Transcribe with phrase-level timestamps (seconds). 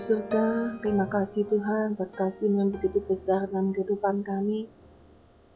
[0.00, 4.64] Surga, terima kasih Tuhan buat kasih yang begitu besar dalam kehidupan kami.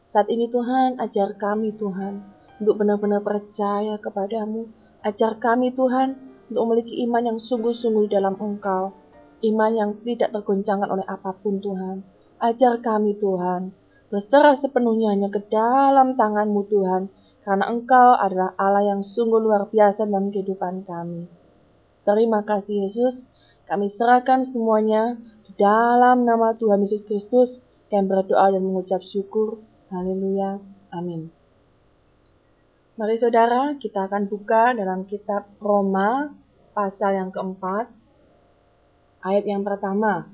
[0.05, 2.21] Saat ini Tuhan, ajar kami Tuhan
[2.61, 4.69] untuk benar-benar percaya kepadamu.
[5.01, 6.13] Ajar kami Tuhan
[6.53, 8.93] untuk memiliki iman yang sungguh-sungguh dalam Engkau.
[9.41, 12.05] Iman yang tidak tergoncangkan oleh apa pun Tuhan.
[12.37, 13.73] Ajar kami Tuhan,
[14.13, 17.09] berserah sepenuhnya hanya ke dalam tanganmu Tuhan,
[17.41, 21.25] karena Engkau adalah Allah yang sungguh luar biasa dalam kehidupan kami.
[22.05, 23.25] Terima kasih Yesus,
[23.65, 27.57] kami serahkan semuanya di dalam nama Tuhan Yesus Kristus.
[27.89, 29.61] Kami berdoa dan mengucap syukur.
[29.89, 30.61] Haleluya.
[30.93, 31.33] Amin.
[32.95, 36.29] Mari saudara, kita akan buka dalam kitab Roma
[36.77, 37.89] pasal yang keempat.
[39.25, 40.29] Ayat yang pertama.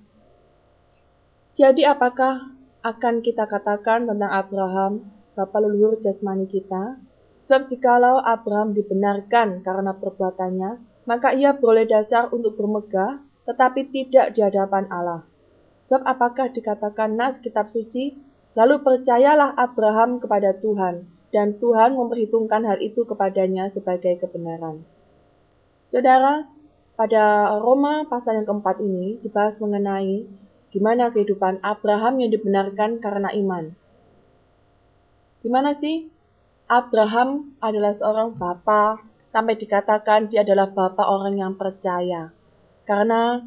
[1.55, 2.51] Jadi apakah
[2.83, 6.99] akan kita katakan tentang Abraham, bapa leluhur jasmani kita?
[7.47, 14.45] Sebab jikalau Abraham dibenarkan karena perbuatannya, maka ia boleh dasar untuk bermegah, tetapi tidak di
[14.45, 15.25] hadapan Allah.
[15.89, 18.15] Sebab apakah dikatakan nas kitab suci,
[18.53, 24.83] lalu percayalah Abraham kepada Tuhan, dan Tuhan memperhitungkan hal itu kepadanya sebagai kebenaran.
[25.87, 26.47] Saudara,
[26.95, 30.29] pada Roma pasal yang keempat ini dibahas mengenai
[30.71, 33.75] gimana kehidupan Abraham yang dibenarkan karena iman.
[35.41, 36.07] Gimana sih?
[36.71, 42.35] Abraham adalah seorang bapa sampai dikatakan dia adalah bapak orang yang percaya.
[42.83, 43.39] Karena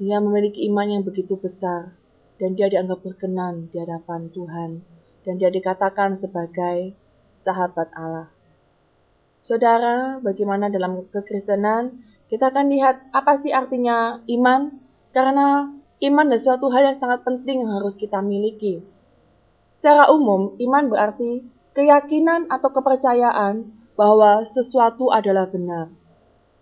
[0.00, 1.92] dia memiliki iman yang begitu besar
[2.40, 4.82] dan dia dianggap berkenan di hadapan Tuhan
[5.22, 6.96] dan dia dikatakan sebagai
[7.46, 8.32] sahabat Allah.
[9.42, 12.02] Saudara, bagaimana dalam kekristenan
[12.32, 14.80] kita akan lihat apa sih artinya iman?
[15.12, 15.68] Karena
[16.02, 18.80] iman adalah suatu hal yang sangat penting yang harus kita miliki.
[19.76, 25.92] Secara umum, iman berarti keyakinan atau kepercayaan bahwa sesuatu adalah benar.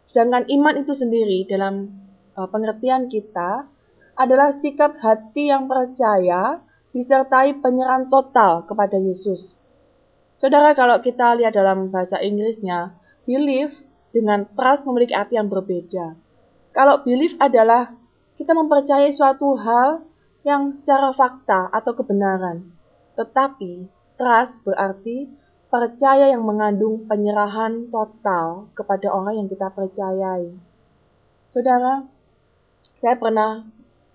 [0.06, 1.94] Sedangkan iman itu sendiri dalam
[2.34, 3.70] uh, pengertian kita
[4.18, 6.60] adalah sikap hati yang percaya
[6.90, 9.54] disertai penyerahan total kepada Yesus.
[10.40, 12.96] Saudara, kalau kita lihat dalam bahasa Inggrisnya,
[13.28, 13.70] belief
[14.10, 16.18] dengan trust memiliki arti yang berbeda.
[16.74, 17.94] Kalau belief adalah
[18.34, 20.02] kita mempercayai suatu hal
[20.42, 22.72] yang secara fakta atau kebenaran.
[23.14, 23.86] Tetapi
[24.16, 25.28] trust berarti
[25.70, 30.50] percaya yang mengandung penyerahan total kepada orang yang kita percayai.
[31.54, 32.04] Saudara,
[32.98, 33.64] saya pernah,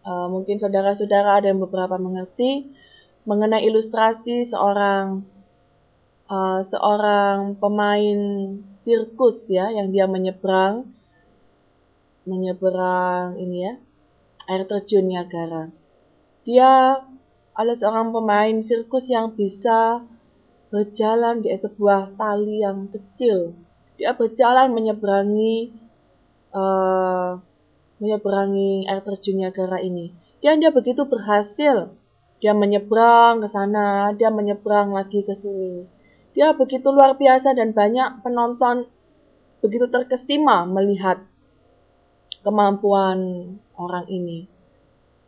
[0.03, 2.75] uh, mungkin saudara-saudara ada yang beberapa mengerti
[3.23, 5.25] mengenai ilustrasi seorang
[6.27, 8.19] uh, seorang pemain
[8.83, 10.91] sirkus ya, yang dia menyeberang
[12.27, 13.73] menyeberang ini ya
[14.51, 15.71] air terjun Niagara.
[16.45, 17.01] Dia
[17.55, 20.03] adalah seorang pemain sirkus yang bisa
[20.75, 23.55] berjalan di sebuah tali yang kecil.
[23.95, 25.71] Dia berjalan menyeberangi
[26.51, 27.39] uh,
[28.03, 30.11] menyeberangi air terjun Niagara ini.
[30.43, 31.95] Dan dia begitu berhasil.
[32.43, 35.87] Dia menyeberang ke sana, dia menyeberang lagi ke sini.
[36.35, 38.91] Dia begitu luar biasa dan banyak penonton
[39.63, 41.23] begitu terkesima melihat
[42.43, 43.47] kemampuan
[43.79, 44.51] orang ini.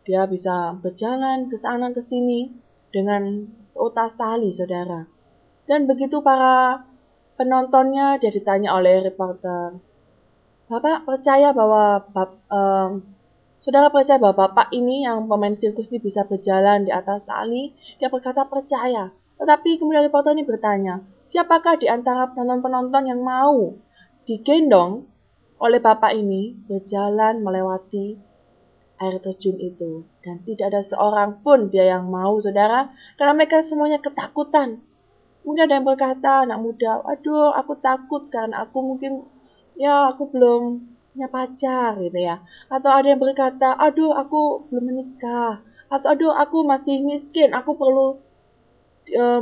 [0.04, 2.52] Dia bisa berjalan ke sana ke sini
[2.92, 5.17] dengan seutas tali, saudara.
[5.68, 6.88] Dan begitu para
[7.36, 9.78] penontonnya dia ditanya oleh reporter,
[10.68, 13.00] Bapak percaya bahwa bap, um,
[13.64, 17.72] saudara percaya bahwa bapak ini yang pemain sirkus ini bisa berjalan di atas tali?
[18.04, 19.16] Dia berkata percaya.
[19.40, 23.80] Tetapi kemudian reporter ini bertanya, siapakah di antara penonton-penonton yang mau
[24.28, 25.08] digendong
[25.64, 28.20] oleh bapak ini berjalan melewati
[29.00, 34.02] air terjun itu dan tidak ada seorang pun dia yang mau saudara karena mereka semuanya
[34.02, 34.82] ketakutan
[35.48, 39.24] Mungkin ada yang berkata, anak muda, aduh aku takut karena aku mungkin,
[39.80, 40.84] ya aku belum
[41.16, 42.44] punya pacar gitu ya.
[42.68, 45.64] Atau ada yang berkata, aduh aku belum menikah.
[45.88, 48.20] Atau aduh aku masih miskin, aku perlu
[49.16, 49.40] uh,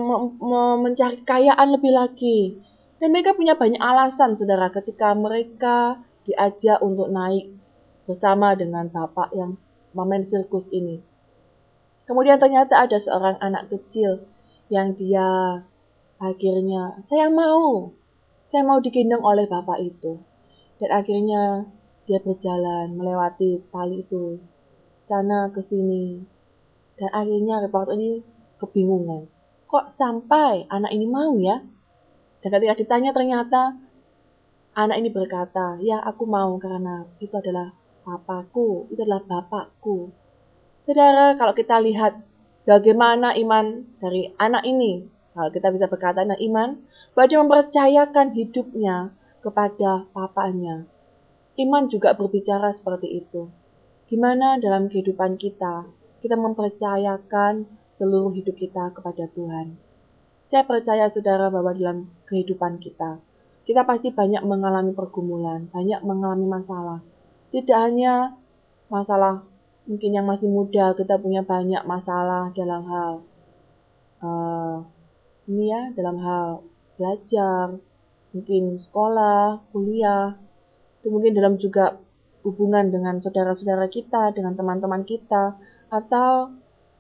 [0.78, 2.62] mencari kekayaan lebih lagi.
[3.02, 7.50] Dan mereka punya banyak alasan, saudara, ketika mereka diajak untuk naik
[8.06, 9.58] bersama dengan bapak yang
[9.98, 11.02] memain sirkus ini.
[12.06, 14.30] Kemudian ternyata ada seorang anak kecil
[14.70, 15.60] yang dia
[16.22, 17.92] Akhirnya, saya mau.
[18.48, 20.16] Saya mau digendong oleh bapak itu.
[20.80, 21.68] Dan akhirnya
[22.08, 24.40] dia berjalan melewati tali itu.
[25.10, 26.24] Sana ke sini.
[26.96, 28.24] Dan akhirnya reporter ini
[28.60, 29.28] kebingungan.
[29.68, 31.60] Kok sampai anak ini mau ya?
[32.40, 33.76] Dan ketika ditanya ternyata
[34.78, 37.76] anak ini berkata, ya aku mau karena itu adalah
[38.06, 40.14] papaku, itu adalah bapakku.
[40.86, 42.22] Saudara, kalau kita lihat
[42.70, 46.70] bagaimana iman dari anak ini kalau kita bisa berkata dengan iman,
[47.12, 49.12] bahwa dia mempercayakan hidupnya
[49.44, 50.88] kepada papanya.
[51.60, 53.52] Iman juga berbicara seperti itu.
[54.08, 55.92] Gimana dalam kehidupan kita,
[56.24, 57.68] kita mempercayakan
[58.00, 59.76] seluruh hidup kita kepada Tuhan.
[60.48, 63.20] Saya percaya saudara bahwa dalam kehidupan kita,
[63.68, 67.00] kita pasti banyak mengalami pergumulan, banyak mengalami masalah.
[67.52, 68.40] Tidak hanya
[68.88, 69.44] masalah
[69.84, 73.12] mungkin yang masih muda, kita punya banyak masalah dalam hal
[74.22, 74.78] uh,
[75.46, 76.66] ini ya, dalam hal
[76.98, 77.78] belajar,
[78.34, 80.36] mungkin sekolah, kuliah,
[81.02, 82.02] itu mungkin dalam juga
[82.46, 85.58] hubungan dengan saudara-saudara kita, dengan teman-teman kita,
[85.90, 86.54] atau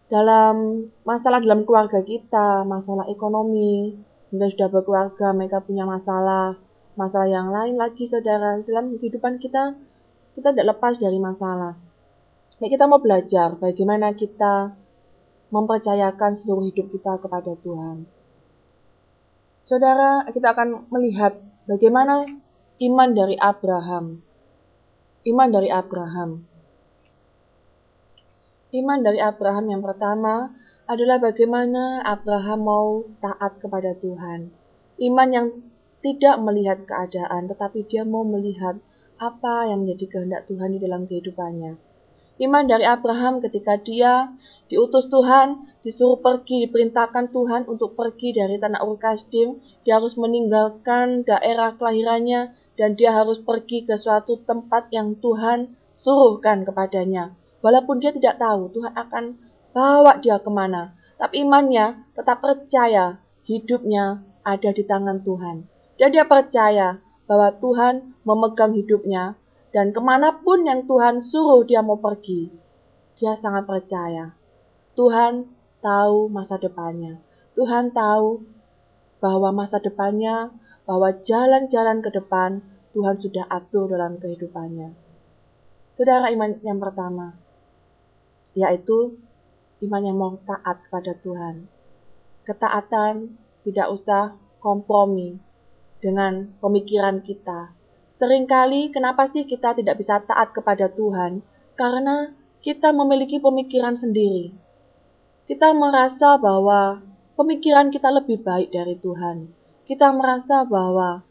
[0.10, 3.98] dalam masalah dalam keluarga kita, masalah ekonomi,
[4.30, 6.58] mungkin sudah berkeluarga, mereka punya masalah,
[6.94, 8.62] masalah yang lain lagi saudara.
[8.62, 9.74] Dalam kehidupan kita,
[10.38, 11.74] kita tidak lepas dari masalah.
[12.62, 14.78] Ya, kita mau belajar bagaimana kita
[15.52, 18.15] mempercayakan seluruh hidup kita kepada Tuhan.
[19.66, 22.30] Saudara, kita akan melihat bagaimana
[22.78, 24.22] iman dari Abraham
[25.26, 26.46] Iman dari Abraham.
[28.70, 30.54] Iman dari Abraham yang pertama
[30.86, 32.90] adalah bagaimana Abraham mau
[33.26, 34.54] taat kepada Tuhan.
[35.02, 35.48] Iman yang
[36.06, 38.78] tidak melihat keadaan, tetapi dia mau melihat
[39.18, 41.74] apa yang menjadi kehendak Tuhan di dalam kehidupannya.
[42.38, 44.30] Iman dari Abraham ketika dia
[44.70, 51.22] diutus Tuhan, disuruh pergi, diperintahkan Tuhan untuk pergi dari tanah Ur Kasdim, dia harus meninggalkan
[51.22, 57.38] daerah kelahirannya, dan dia harus pergi ke suatu tempat yang Tuhan suruhkan kepadanya.
[57.62, 59.24] Walaupun dia tidak tahu Tuhan akan
[59.72, 65.70] bawa dia ke mana, tapi imannya tetap percaya hidupnya ada di tangan Tuhan.
[65.96, 67.00] Dan dia percaya
[67.30, 69.40] bahwa Tuhan memegang hidupnya
[69.72, 72.52] dan ke mana pun yang Tuhan suruh dia mau pergi,
[73.20, 74.36] dia sangat percaya.
[74.96, 75.55] Tuhan
[75.86, 77.22] tahu masa depannya.
[77.54, 78.42] Tuhan tahu
[79.22, 80.50] bahwa masa depannya
[80.90, 82.66] bahwa jalan-jalan ke depan
[82.98, 84.98] Tuhan sudah atur dalam kehidupannya.
[85.94, 87.38] Saudara iman yang pertama,
[88.58, 89.20] yaitu
[89.86, 91.70] iman yang mau taat kepada Tuhan.
[92.48, 93.36] Ketaatan
[93.68, 95.38] tidak usah kompromi
[96.02, 97.74] dengan pemikiran kita.
[98.16, 101.44] Seringkali kenapa sih kita tidak bisa taat kepada Tuhan?
[101.76, 102.32] Karena
[102.64, 104.65] kita memiliki pemikiran sendiri.
[105.46, 107.06] Kita merasa bahwa
[107.38, 111.22] pemikiran kita lebih baik dari Tuhan kita merasa bahwa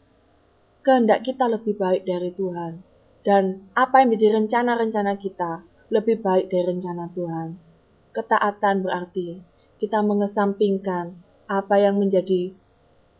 [0.79, 2.79] kehendak kita lebih baik dari Tuhan.
[3.27, 7.59] Dan apa yang menjadi rencana-rencana kita lebih baik dari rencana Tuhan.
[8.15, 9.43] Ketaatan berarti
[9.75, 11.19] kita mengesampingkan
[11.51, 12.55] apa yang menjadi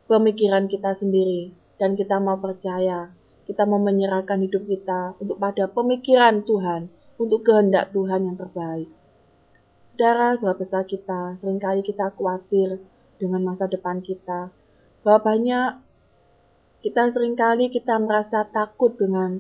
[0.08, 3.12] pemikiran kita sendiri dan kita mau percaya,
[3.44, 6.88] kita mau menyerahkan hidup kita untuk pada pemikiran Tuhan,
[7.20, 8.88] untuk kehendak Tuhan yang terbaik.
[9.96, 12.84] Saudara, berapa besar kita, sering kali kita khawatir
[13.16, 14.52] dengan masa depan kita,
[15.08, 15.80] bahwa banyak
[16.84, 19.40] kita sering kali kita merasa takut dengan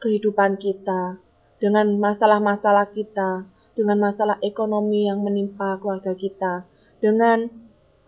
[0.00, 1.20] kehidupan kita,
[1.60, 3.44] dengan masalah-masalah kita,
[3.76, 6.64] dengan masalah ekonomi yang menimpa keluarga kita,
[7.04, 7.52] dengan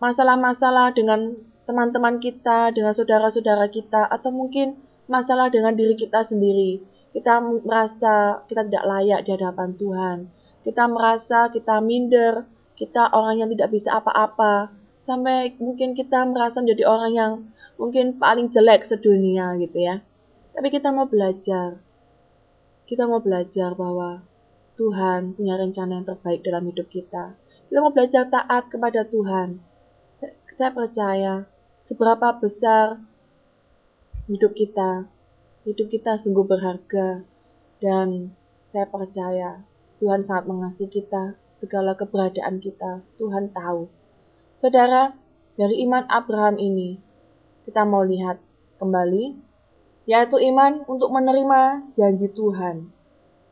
[0.01, 6.81] masalah-masalah dengan teman-teman kita, dengan saudara-saudara kita, atau mungkin masalah dengan diri kita sendiri.
[7.13, 10.40] Kita merasa kita tidak layak di hadapan Tuhan.
[10.61, 12.45] Kita merasa kita minder,
[12.77, 14.69] kita orang yang tidak bisa apa-apa,
[15.01, 17.31] sampai mungkin kita merasa menjadi orang yang
[17.81, 20.05] mungkin paling jelek sedunia gitu ya.
[20.53, 21.81] Tapi kita mau belajar.
[22.85, 24.21] Kita mau belajar bahwa
[24.77, 27.33] Tuhan punya rencana yang terbaik dalam hidup kita.
[27.71, 29.63] Kita mau belajar taat kepada Tuhan.
[30.59, 31.47] Saya percaya
[31.87, 33.01] seberapa besar
[34.27, 35.07] hidup kita.
[35.65, 37.23] Hidup kita sungguh berharga
[37.81, 38.33] dan
[38.69, 39.61] saya percaya
[40.01, 43.85] Tuhan sangat mengasihi kita, segala keberadaan kita, Tuhan tahu.
[44.57, 45.13] Saudara,
[45.53, 46.97] dari iman Abraham ini,
[47.69, 48.41] kita mau lihat
[48.81, 49.37] kembali,
[50.09, 52.89] yaitu iman untuk menerima janji Tuhan.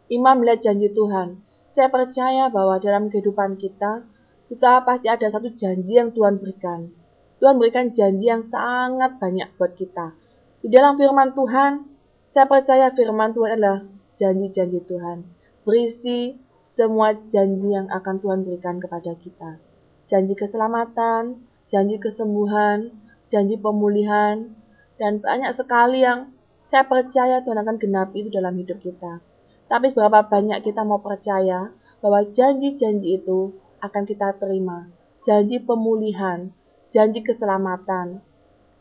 [0.10, 1.38] Iman melihat janji Tuhan.
[1.78, 4.10] Saya percaya bahwa dalam kehidupan kita,
[4.50, 6.90] kita pasti ada satu janji yang Tuhan berikan.
[7.38, 10.18] Tuhan berikan janji yang sangat banyak buat kita.
[10.66, 11.86] Di dalam firman Tuhan,
[12.34, 13.86] saya percaya firman Tuhan adalah
[14.18, 15.39] janji-janji Tuhan.
[15.64, 16.38] Berisi
[16.76, 19.70] semua janji yang akan Tuhan berikan kepada kita
[20.10, 22.90] janji keselamatan, janji kesembuhan,
[23.30, 24.58] janji pemulihan,
[24.98, 26.34] dan banyak sekali yang
[26.68, 29.22] saya percaya Tuhan akan genapi itu dalam hidup kita.
[29.70, 31.70] Tapi seberapa banyak kita mau percaya
[32.02, 33.54] bahwa janji-janji itu
[33.86, 34.90] akan kita terima.
[35.22, 36.50] Janji pemulihan,
[36.90, 38.26] janji keselamatan,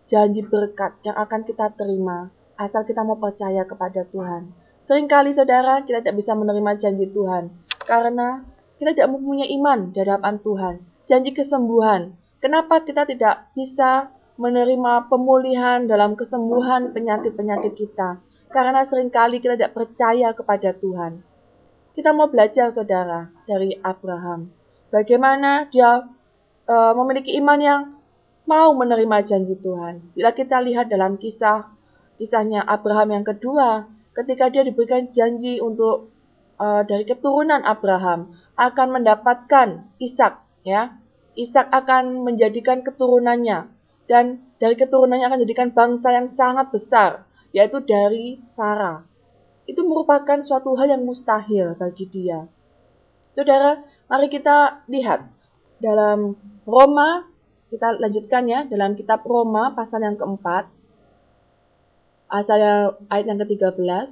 [0.09, 4.51] janji berkat yang akan kita terima asal kita mau percaya kepada Tuhan.
[4.89, 7.53] Seringkali saudara kita tidak bisa menerima janji Tuhan
[7.85, 8.41] karena
[8.81, 12.17] kita tidak mempunyai iman di hadapan Tuhan janji kesembuhan.
[12.41, 14.09] Kenapa kita tidak bisa
[14.41, 18.17] menerima pemulihan dalam kesembuhan penyakit-penyakit kita?
[18.49, 21.21] Karena sering kali kita tidak percaya kepada Tuhan.
[21.93, 24.49] Kita mau belajar, saudara, dari Abraham.
[24.89, 26.07] Bagaimana dia
[26.65, 27.81] uh, memiliki iman yang
[28.47, 30.15] mau menerima janji Tuhan.
[30.15, 31.69] Bila kita lihat dalam kisah
[32.17, 36.11] kisahnya Abraham yang kedua, ketika dia diberikan janji untuk
[36.59, 40.99] uh, dari keturunan Abraham akan mendapatkan Ishak, ya.
[41.39, 43.71] Ishak akan menjadikan keturunannya
[44.11, 49.07] dan dari keturunannya akan menjadikan bangsa yang sangat besar, yaitu dari Sarah
[49.69, 52.49] itu merupakan suatu hal yang mustahil bagi dia.
[53.37, 55.29] Saudara, mari kita lihat
[55.79, 56.35] dalam
[56.65, 57.29] Roma,
[57.69, 60.73] kita lanjutkan ya, dalam kitab Roma pasal yang keempat,
[62.29, 62.61] asal
[63.09, 64.09] ayat yang ke-13.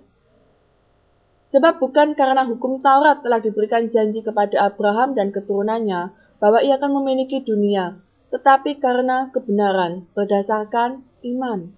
[1.46, 6.10] Sebab bukan karena hukum Taurat telah diberikan janji kepada Abraham dan keturunannya
[6.42, 8.02] bahwa ia akan memiliki dunia,
[8.34, 11.70] tetapi karena kebenaran berdasarkan iman.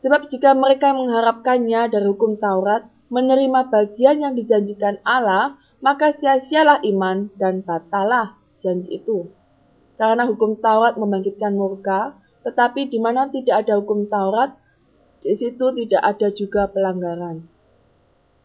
[0.00, 7.28] Sebab jika mereka mengharapkannya dari hukum Taurat, menerima bagian yang dijanjikan Allah, maka sia-sialah iman
[7.36, 9.28] dan batalah janji itu.
[9.98, 14.56] Karena hukum Taurat membangkitkan murka, tetapi di mana tidak ada hukum Taurat,
[15.22, 17.46] di situ tidak ada juga pelanggaran.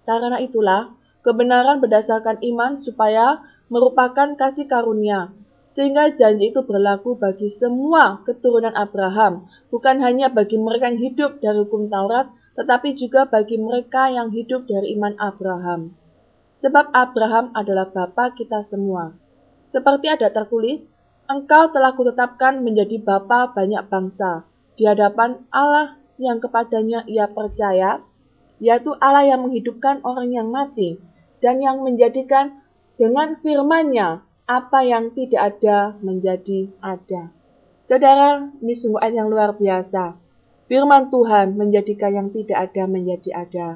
[0.06, 0.94] Karena itulah,
[1.26, 5.34] kebenaran berdasarkan iman supaya merupakan kasih karunia,
[5.76, 11.60] sehingga janji itu berlaku bagi semua keturunan Abraham, bukan hanya bagi mereka yang hidup dari
[11.66, 15.94] hukum Taurat, tetapi juga bagi mereka yang hidup dari iman Abraham.
[16.58, 19.14] Sebab Abraham adalah bapa kita semua.
[19.70, 20.82] Seperti ada tertulis,
[21.28, 24.48] Engkau telah kutetapkan menjadi bapa banyak bangsa
[24.80, 28.02] di hadapan Allah yang kepadanya ia percaya,
[28.58, 30.98] yaitu Allah yang menghidupkan orang yang mati
[31.42, 32.62] dan yang menjadikan
[32.98, 37.30] dengan firman-Nya apa yang tidak ada menjadi ada.
[37.88, 40.18] Saudara, ini sungguh ayat yang luar biasa.
[40.68, 43.68] Firman Tuhan menjadikan yang tidak ada menjadi ada.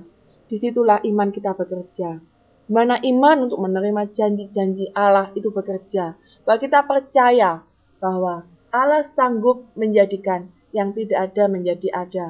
[0.52, 2.20] Di situlah iman kita bekerja.
[2.68, 6.20] Mana iman untuk menerima janji-janji Allah itu bekerja.
[6.44, 7.64] Bahwa kita percaya
[8.04, 12.28] bahwa Allah sanggup menjadikan yang tidak ada menjadi ada.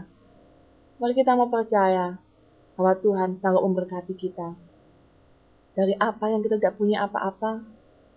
[0.97, 2.17] Mari kita mau percaya
[2.77, 4.53] bahwa Tuhan sanggup memberkati kita.
[5.73, 7.63] Dari apa yang kita tidak punya apa-apa,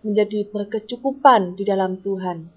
[0.04, 2.50] menjadi berkecukupan di dalam Tuhan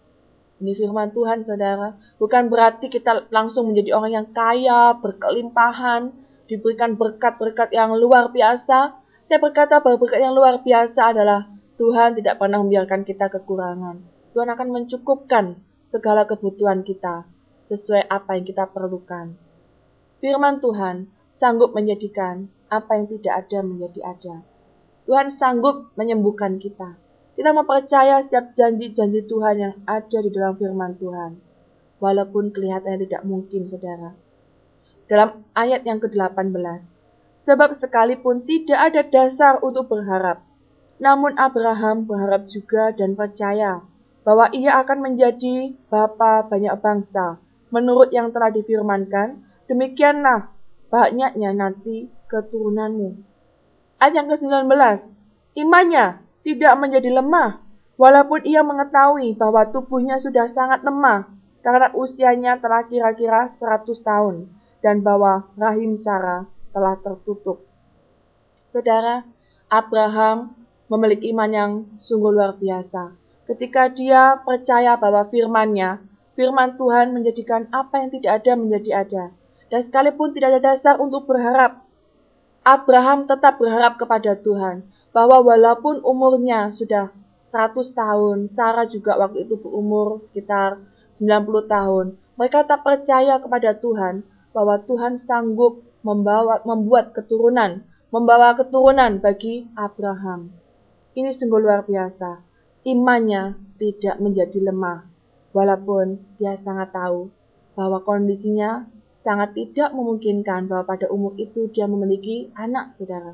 [0.58, 1.94] ini firman Tuhan, saudara.
[2.18, 6.10] Bukan berarti kita langsung menjadi orang yang kaya, berkelimpahan,
[6.50, 8.98] diberikan berkat-berkat yang luar biasa.
[9.30, 11.46] Saya berkata bahwa berkat yang luar biasa adalah
[11.78, 14.02] Tuhan tidak pernah membiarkan kita kekurangan.
[14.34, 15.62] Tuhan akan mencukupkan
[15.94, 17.30] segala kebutuhan kita
[17.68, 19.36] sesuai apa yang kita perlukan.
[20.24, 24.36] Firman Tuhan sanggup menjadikan apa yang tidak ada menjadi ada.
[25.08, 27.00] Tuhan sanggup menyembuhkan kita.
[27.38, 31.38] Kita mempercaya setiap janji-janji Tuhan yang ada di dalam firman Tuhan.
[32.02, 34.18] Walaupun kelihatannya tidak mungkin, saudara.
[35.06, 36.82] Dalam ayat yang ke-18.
[37.48, 40.44] Sebab sekalipun tidak ada dasar untuk berharap.
[40.98, 43.86] Namun Abraham berharap juga dan percaya
[44.28, 47.40] bahwa ia akan menjadi bapa banyak bangsa.
[47.74, 50.52] Menurut yang telah difirmankan, demikianlah
[50.88, 53.20] banyaknya nanti keturunanmu.
[54.00, 54.72] Ayat yang ke-19.
[55.58, 57.60] Imannya tidak menjadi lemah,
[57.98, 61.28] walaupun ia mengetahui bahwa tubuhnya sudah sangat lemah
[61.66, 64.48] karena usianya telah kira-kira 100 tahun
[64.80, 67.66] dan bahwa rahim Sarah telah tertutup.
[68.70, 69.26] Saudara,
[69.68, 70.54] Abraham
[70.88, 73.12] memiliki iman yang sungguh luar biasa.
[73.48, 76.04] Ketika dia percaya bahwa firmannya,
[76.38, 79.24] firman Tuhan menjadikan apa yang tidak ada menjadi ada.
[79.68, 81.84] Dan sekalipun tidak ada dasar untuk berharap,
[82.64, 87.12] Abraham tetap berharap kepada Tuhan bahwa walaupun umurnya sudah
[87.52, 90.80] 100 tahun, Sarah juga waktu itu berumur sekitar
[91.18, 92.06] 90 tahun.
[92.38, 94.22] Mereka tak percaya kepada Tuhan
[94.54, 97.82] bahwa Tuhan sanggup membawa membuat keturunan,
[98.14, 100.54] membawa keturunan bagi Abraham.
[101.18, 102.46] Ini sungguh luar biasa.
[102.86, 105.17] Imannya tidak menjadi lemah,
[105.58, 107.34] walaupun dia sangat tahu
[107.74, 108.86] bahwa kondisinya
[109.26, 113.34] sangat tidak memungkinkan bahwa pada umur itu dia memiliki anak saudara.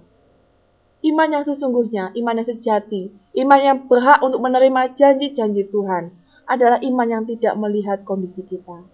[1.03, 3.11] Iman yang sesungguhnya, iman yang sejati,
[3.43, 6.15] iman yang berhak untuk menerima janji-janji Tuhan
[6.47, 8.87] adalah iman yang tidak melihat kondisi kita.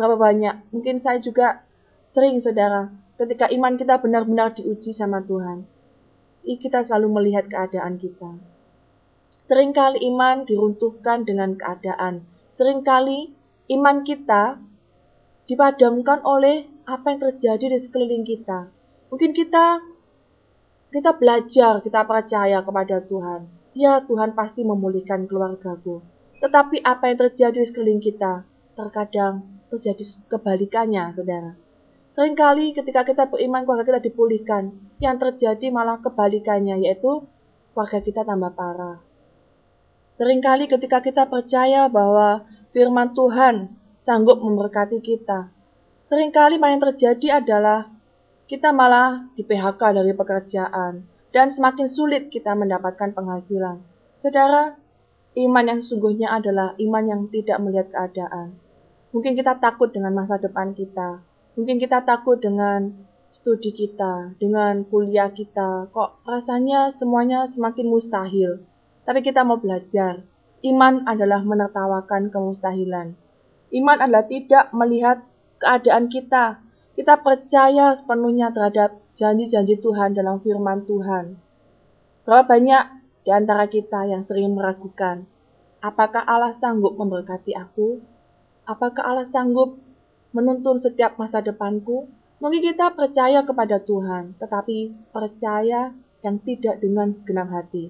[0.00, 0.72] Berapa banyak?
[0.72, 1.68] Mungkin saya juga
[2.16, 2.88] sering, saudara,
[3.20, 5.68] ketika iman kita benar-benar diuji sama Tuhan,
[6.48, 8.40] kita selalu melihat keadaan kita.
[9.48, 12.24] Seringkali iman diruntuhkan dengan keadaan.
[12.58, 13.30] Seringkali
[13.78, 14.58] iman kita
[15.46, 18.66] dipadamkan oleh apa yang terjadi di sekeliling kita.
[19.14, 19.78] Mungkin kita
[20.90, 23.46] kita belajar, kita percaya kepada Tuhan.
[23.78, 26.02] Ya, Tuhan pasti memulihkan keluargaku.
[26.42, 28.42] Tetapi apa yang terjadi di sekeliling kita,
[28.74, 31.54] terkadang terjadi kebalikannya, saudara.
[32.18, 37.22] Seringkali ketika kita beriman keluarga kita dipulihkan, yang terjadi malah kebalikannya yaitu
[37.70, 39.07] keluarga kita tambah parah.
[40.18, 42.44] Seringkali ketika kita percaya bahwa
[42.74, 45.54] firman Tuhan sanggup memberkati kita,
[46.10, 47.86] sering kali yang terjadi adalah
[48.50, 53.78] kita malah di PHK dari pekerjaan dan semakin sulit kita mendapatkan penghasilan.
[54.18, 54.74] Saudara,
[55.38, 58.58] iman yang sesungguhnya adalah iman yang tidak melihat keadaan.
[59.14, 61.22] Mungkin kita takut dengan masa depan kita,
[61.58, 62.94] Mungkin kita takut dengan
[63.34, 65.90] studi kita, dengan kuliah kita.
[65.90, 68.62] Kok rasanya semuanya semakin mustahil.
[69.08, 70.20] Tapi kita mau belajar.
[70.60, 73.16] Iman adalah menertawakan kemustahilan.
[73.72, 75.24] Iman adalah tidak melihat
[75.56, 76.60] keadaan kita.
[76.92, 81.40] Kita percaya sepenuhnya terhadap janji-janji Tuhan dalam firman Tuhan.
[82.28, 82.84] Berapa banyak
[83.24, 85.24] di antara kita yang sering meragukan,
[85.80, 88.04] apakah Allah sanggup memberkati aku?
[88.68, 89.80] Apakah Allah sanggup
[90.36, 92.12] menuntun setiap masa depanku,
[92.44, 97.88] mungkin kita percaya kepada Tuhan, tetapi percaya yang tidak dengan segenap hati.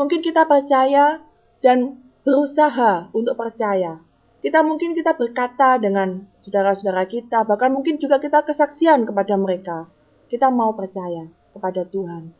[0.00, 1.20] Mungkin kita percaya
[1.60, 4.00] dan berusaha untuk percaya.
[4.40, 9.92] Kita mungkin kita berkata dengan saudara-saudara kita, bahkan mungkin juga kita kesaksian kepada mereka.
[10.32, 12.32] Kita mau percaya kepada Tuhan.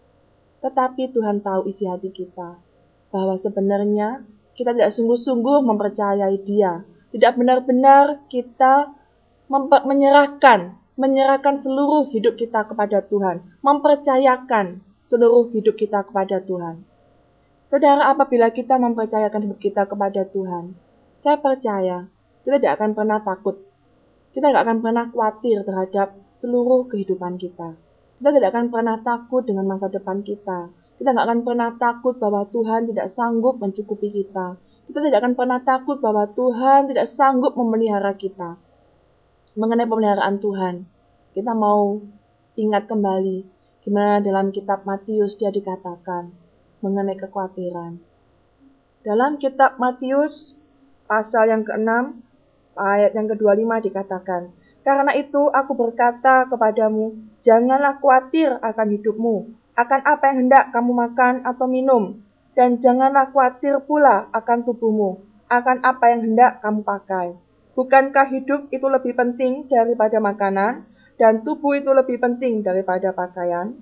[0.65, 2.57] Tetapi Tuhan tahu isi hati kita,
[3.13, 4.25] bahwa sebenarnya
[4.57, 6.81] kita tidak sungguh-sungguh mempercayai Dia.
[7.13, 8.97] Tidak benar-benar kita
[9.85, 16.89] menyerahkan, menyerahkan seluruh hidup kita kepada Tuhan, mempercayakan seluruh hidup kita kepada Tuhan.
[17.71, 20.75] Saudara, apabila kita mempercayakan hidup kita kepada Tuhan,
[21.23, 22.11] saya percaya
[22.43, 23.63] kita tidak akan pernah takut.
[24.35, 27.79] Kita tidak akan pernah khawatir terhadap seluruh kehidupan kita.
[28.19, 30.75] Kita tidak akan pernah takut dengan masa depan kita.
[30.99, 34.59] Kita tidak akan pernah takut bahwa Tuhan tidak sanggup mencukupi kita.
[34.91, 38.59] Kita tidak akan pernah takut bahwa Tuhan tidak sanggup memelihara kita
[39.55, 40.91] mengenai pemeliharaan Tuhan.
[41.39, 42.03] Kita mau
[42.59, 43.47] ingat kembali
[43.87, 46.40] gimana dalam kitab Matius dia dikatakan
[46.81, 48.01] mengenai kekhawatiran.
[49.01, 50.53] Dalam kitab Matius
[51.09, 52.21] pasal yang ke-6
[52.77, 54.43] ayat yang ke-25 dikatakan,
[54.81, 59.37] Karena itu aku berkata kepadamu, janganlah khawatir akan hidupmu,
[59.77, 62.21] akan apa yang hendak kamu makan atau minum,
[62.57, 67.37] dan janganlah khawatir pula akan tubuhmu, akan apa yang hendak kamu pakai.
[67.77, 70.85] Bukankah hidup itu lebih penting daripada makanan,
[71.21, 73.77] dan tubuh itu lebih penting daripada pakaian?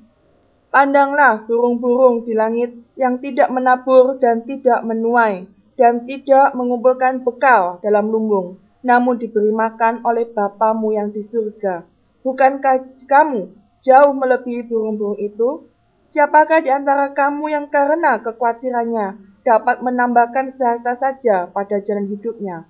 [0.68, 5.48] Pandanglah burung-burung di langit yang tidak menabur dan tidak menuai,
[5.80, 11.88] dan tidak mengumpulkan bekal dalam lumbung, namun diberi makan oleh Bapamu yang di surga.
[12.20, 13.48] Bukankah kamu
[13.80, 15.72] jauh melebihi burung-burung itu?
[16.12, 19.16] Siapakah di antara kamu yang karena kekhawatirannya
[19.48, 22.68] dapat menambahkan sehasta saja pada jalan hidupnya?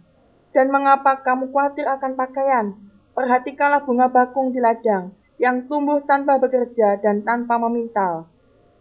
[0.54, 2.78] Dan mengapa kamu khawatir akan pakaian?
[3.18, 8.26] Perhatikanlah bunga bakung di ladang, yang tumbuh tanpa bekerja dan tanpa memintal.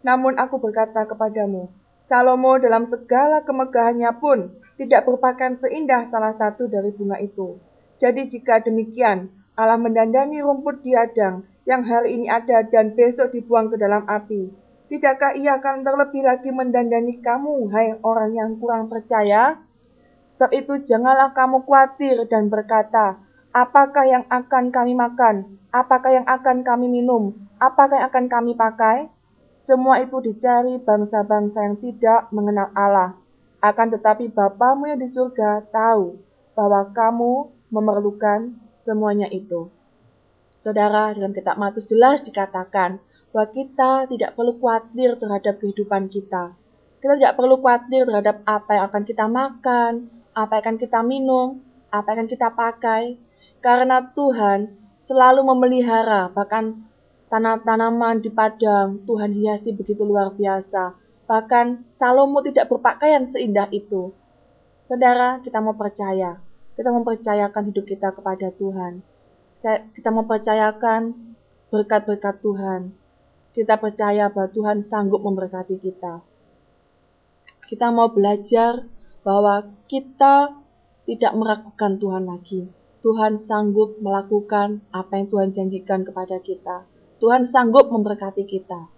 [0.02, 1.70] Namun aku berkata kepadamu,
[2.06, 7.58] Salomo dalam segala kemegahannya pun tidak berpakaian seindah salah satu dari bunga itu.
[7.98, 13.68] Jadi jika demikian, Allah mendandani rumput di ladang yang hari ini ada dan besok dibuang
[13.68, 14.48] ke dalam api.
[14.88, 19.60] Tidakkah ia akan terlebih lagi mendandani kamu, hai orang yang kurang percaya?
[20.38, 23.20] Sebab itu janganlah kamu khawatir dan berkata,
[23.52, 25.58] apakah yang akan kami makan?
[25.68, 27.36] Apakah yang akan kami minum?
[27.60, 29.08] Apakah yang akan kami pakai?
[29.68, 33.20] Semua itu dicari bangsa-bangsa yang tidak mengenal Allah.
[33.60, 36.16] Akan tetapi Bapamu yang di surga tahu
[36.56, 39.68] bahwa kamu memerlukan semuanya itu.
[40.58, 42.98] Saudara, dalam kitab Matius jelas dikatakan
[43.30, 46.56] bahwa kita tidak perlu khawatir terhadap kehidupan kita.
[46.98, 49.92] Kita tidak perlu khawatir terhadap apa yang akan kita makan,
[50.34, 51.48] apa yang akan kita minum,
[51.92, 53.02] apa yang akan kita pakai,
[53.58, 56.88] karena Tuhan selalu memelihara, bahkan
[57.28, 60.96] tanah-tanaman di padang Tuhan hiasi begitu luar biasa.
[61.28, 64.16] Bahkan Salomo tidak berpakaian seindah itu.
[64.88, 66.40] Saudara, kita mau percaya.
[66.72, 69.04] Kita mempercayakan hidup kita kepada Tuhan.
[69.92, 71.12] Kita mempercayakan
[71.68, 72.96] berkat-berkat Tuhan.
[73.52, 76.24] Kita percaya bahwa Tuhan sanggup memberkati kita.
[77.68, 78.88] Kita mau belajar
[79.20, 80.56] bahwa kita
[81.04, 82.77] tidak meragukan Tuhan lagi.
[82.98, 86.82] Tuhan sanggup melakukan apa yang Tuhan janjikan kepada kita.
[87.22, 88.90] Tuhan sanggup memberkati kita.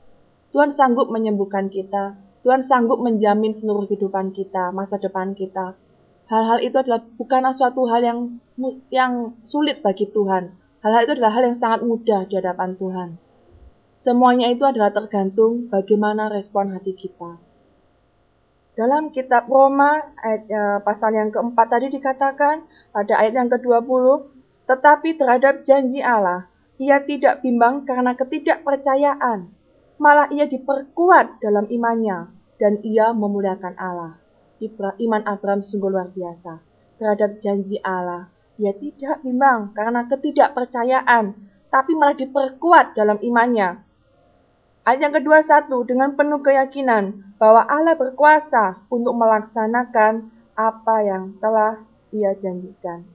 [0.57, 2.17] Tuhan sanggup menyembuhkan kita.
[2.41, 5.77] Tuhan sanggup menjamin seluruh kehidupan kita, masa depan kita.
[6.33, 8.19] Hal-hal itu adalah bukanlah suatu hal yang
[8.89, 10.57] yang sulit bagi Tuhan.
[10.81, 13.09] Hal-hal itu adalah hal yang sangat mudah di hadapan Tuhan.
[14.01, 17.50] Semuanya itu adalah tergantung bagaimana respon hati kita.
[18.81, 22.65] Dalam kitab Roma ayat uh, pasal yang keempat tadi dikatakan
[22.97, 24.25] pada ayat yang ke-20,
[24.65, 26.49] tetapi terhadap janji Allah,
[26.81, 29.53] Ia tidak bimbang karena ketidakpercayaan,
[30.01, 34.17] malah ia diperkuat dalam imannya dan ia memuliakan Allah.
[34.97, 36.65] Iman Abraham sungguh luar biasa
[36.97, 38.33] terhadap janji Allah.
[38.57, 41.37] Ia tidak bimbang karena ketidakpercayaan,
[41.69, 43.85] tapi malah diperkuat dalam imannya.
[44.91, 51.87] Ayat yang kedua satu, dengan penuh keyakinan bahwa Allah berkuasa untuk melaksanakan apa yang telah
[52.11, 53.07] ia janjikan.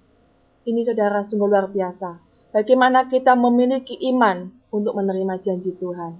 [0.63, 2.15] Ini saudara sungguh luar biasa.
[2.55, 6.15] Bagaimana kita memiliki iman untuk menerima janji Tuhan.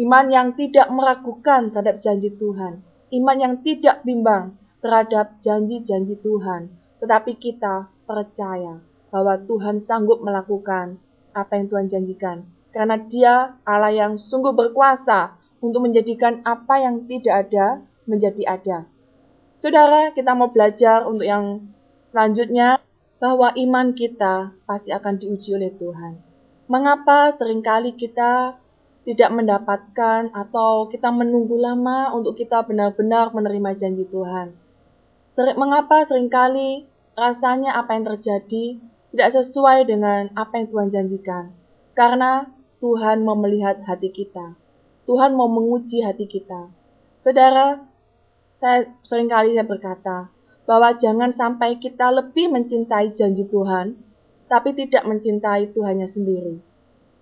[0.00, 2.80] Iman yang tidak meragukan terhadap janji Tuhan.
[3.12, 6.72] Iman yang tidak bimbang terhadap janji-janji Tuhan.
[7.04, 8.80] Tetapi kita percaya
[9.12, 10.96] bahwa Tuhan sanggup melakukan
[11.36, 12.56] apa yang Tuhan janjikan.
[12.78, 18.78] Karena dia Allah yang sungguh berkuasa untuk menjadikan apa yang tidak ada menjadi ada.
[19.58, 21.74] Saudara, kita mau belajar untuk yang
[22.06, 22.78] selanjutnya
[23.18, 26.22] bahwa iman kita pasti akan diuji oleh Tuhan.
[26.70, 28.54] Mengapa sering kali kita
[29.02, 34.54] tidak mendapatkan atau kita menunggu lama untuk kita benar-benar menerima janji Tuhan?
[35.34, 36.86] Sering, mengapa sering kali
[37.18, 38.78] rasanya apa yang terjadi
[39.10, 41.44] tidak sesuai dengan apa yang Tuhan janjikan?
[41.98, 42.46] Karena
[42.78, 44.54] Tuhan mau melihat hati kita.
[45.08, 46.70] Tuhan mau menguji hati kita.
[47.24, 47.82] Saudara,
[48.62, 50.30] saya sering kali saya berkata,
[50.68, 53.96] bahwa jangan sampai kita lebih mencintai janji Tuhan,
[54.52, 56.60] tapi tidak mencintai Tuhannya sendiri.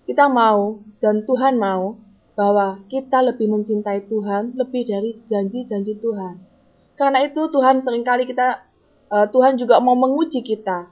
[0.07, 1.95] Kita mau dan Tuhan mau
[2.35, 6.43] bahwa kita lebih mencintai Tuhan lebih dari janji-janji Tuhan.
[6.99, 8.67] Karena itu Tuhan sering kali kita
[9.09, 10.91] uh, Tuhan juga mau menguji kita.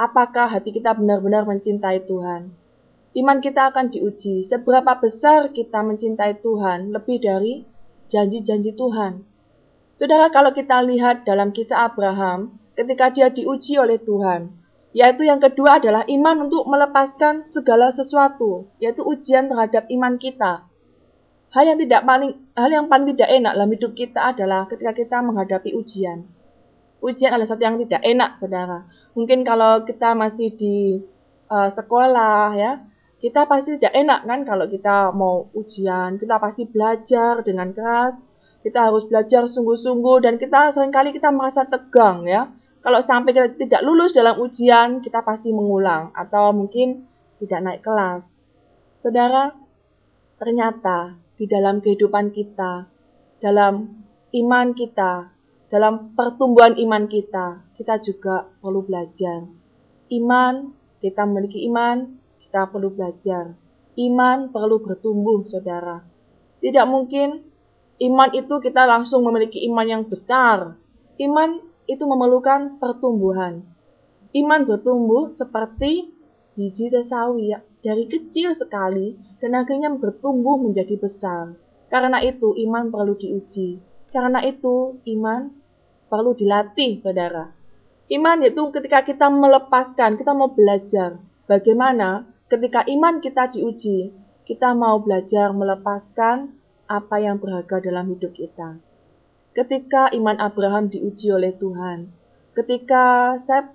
[0.00, 2.59] Apakah hati kita benar-benar mencintai Tuhan?
[3.10, 4.46] Iman kita akan diuji.
[4.46, 7.66] Seberapa besar kita mencintai Tuhan lebih dari
[8.06, 9.26] janji-janji Tuhan.
[9.98, 14.54] Saudara, kalau kita lihat dalam kisah Abraham, ketika dia diuji oleh Tuhan,
[14.94, 20.66] yaitu yang kedua adalah iman untuk melepaskan segala sesuatu, yaitu ujian terhadap iman kita.
[21.50, 25.18] Hal yang tidak paling hal yang paling tidak enak dalam hidup kita adalah ketika kita
[25.18, 26.30] menghadapi ujian.
[27.02, 28.86] Ujian adalah sesuatu yang tidak enak, saudara.
[29.18, 31.02] Mungkin kalau kita masih di
[31.50, 32.72] uh, sekolah, ya,
[33.20, 36.16] kita pasti tidak enak kan kalau kita mau ujian.
[36.16, 38.16] Kita pasti belajar dengan keras,
[38.64, 42.48] kita harus belajar sungguh-sungguh dan kita sering kali kita merasa tegang ya.
[42.80, 47.04] Kalau sampai kita tidak lulus dalam ujian, kita pasti mengulang atau mungkin
[47.36, 48.24] tidak naik kelas.
[49.04, 49.52] Saudara,
[50.40, 52.88] ternyata di dalam kehidupan kita,
[53.40, 54.00] dalam
[54.32, 55.28] iman kita,
[55.68, 59.44] dalam pertumbuhan iman kita, kita juga perlu belajar.
[60.08, 60.72] Iman,
[61.04, 62.19] kita memiliki iman,
[62.50, 63.54] kita perlu belajar.
[63.94, 66.02] Iman perlu bertumbuh, saudara.
[66.58, 67.50] Tidak mungkin
[68.00, 70.72] Iman itu kita langsung memiliki iman yang besar.
[71.20, 73.60] Iman itu memerlukan pertumbuhan.
[74.32, 76.08] Iman bertumbuh seperti
[76.56, 81.60] biji sesawi ya, dari kecil sekali dan akhirnya bertumbuh menjadi besar.
[81.92, 83.84] Karena itu iman perlu diuji.
[84.08, 85.52] Karena itu iman
[86.08, 87.52] perlu dilatih, saudara.
[88.08, 94.10] Iman itu ketika kita melepaskan, kita mau belajar bagaimana ketika iman kita diuji,
[94.42, 96.58] kita mau belajar melepaskan
[96.90, 98.82] apa yang berharga dalam hidup kita.
[99.54, 102.10] Ketika iman Abraham diuji oleh Tuhan,
[102.58, 103.70] ketika saya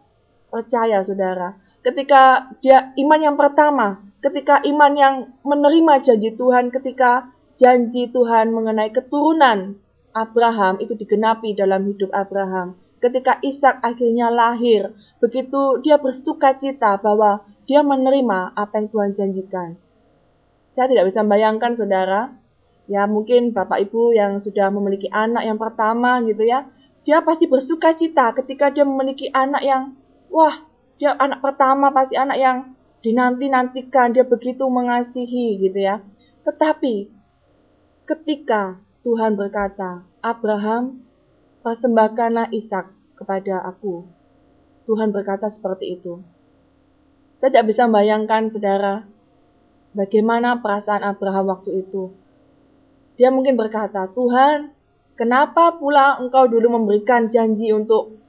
[0.52, 5.16] percaya saudara, ketika dia iman yang pertama, ketika iman yang
[5.48, 9.80] menerima janji Tuhan, ketika janji Tuhan mengenai keturunan
[10.12, 12.76] Abraham itu digenapi dalam hidup Abraham.
[13.00, 19.70] Ketika Ishak akhirnya lahir, begitu dia bersuka cita bahwa dia menerima apa yang Tuhan janjikan.
[20.74, 22.36] Saya tidak bisa bayangkan saudara,
[22.86, 26.70] ya mungkin Bapak Ibu yang sudah memiliki anak yang pertama gitu ya,
[27.06, 29.98] dia pasti bersuka cita ketika dia memiliki anak yang,
[30.30, 30.66] wah,
[30.98, 32.58] dia anak pertama pasti anak yang
[33.06, 36.02] dinanti-nantikan, dia begitu mengasihi gitu ya.
[36.46, 37.10] Tetapi
[38.10, 41.06] ketika Tuhan berkata, Abraham,
[41.62, 44.10] persembahkanlah Ishak kepada aku.
[44.90, 46.26] Tuhan berkata seperti itu.
[47.46, 49.06] Saya tidak bisa membayangkan, saudara,
[49.94, 52.26] bagaimana perasaan Abraham waktu itu
[53.16, 54.76] dia mungkin berkata, Tuhan,
[55.16, 58.20] kenapa pula engkau dulu memberikan janji untuk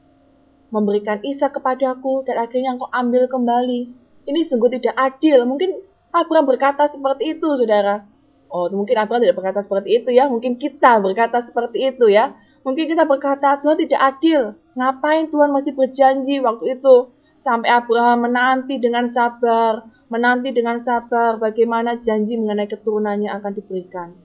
[0.70, 3.80] memberikan Isa kepadaku dan akhirnya engkau ambil kembali.
[4.28, 5.46] Ini sungguh tidak adil.
[5.46, 5.80] Mungkin
[6.14, 8.06] Abraham berkata seperti itu, saudara.
[8.46, 10.30] Oh, mungkin Abraham tidak berkata seperti itu ya.
[10.30, 12.34] Mungkin kita berkata seperti itu ya.
[12.68, 14.60] Mungkin kita berkata, Tuhan tidak adil.
[14.76, 17.15] Ngapain Tuhan masih berjanji waktu itu?
[17.46, 24.18] Sampai Abraham menanti dengan sabar, menanti dengan sabar bagaimana janji mengenai keturunannya akan diberikan.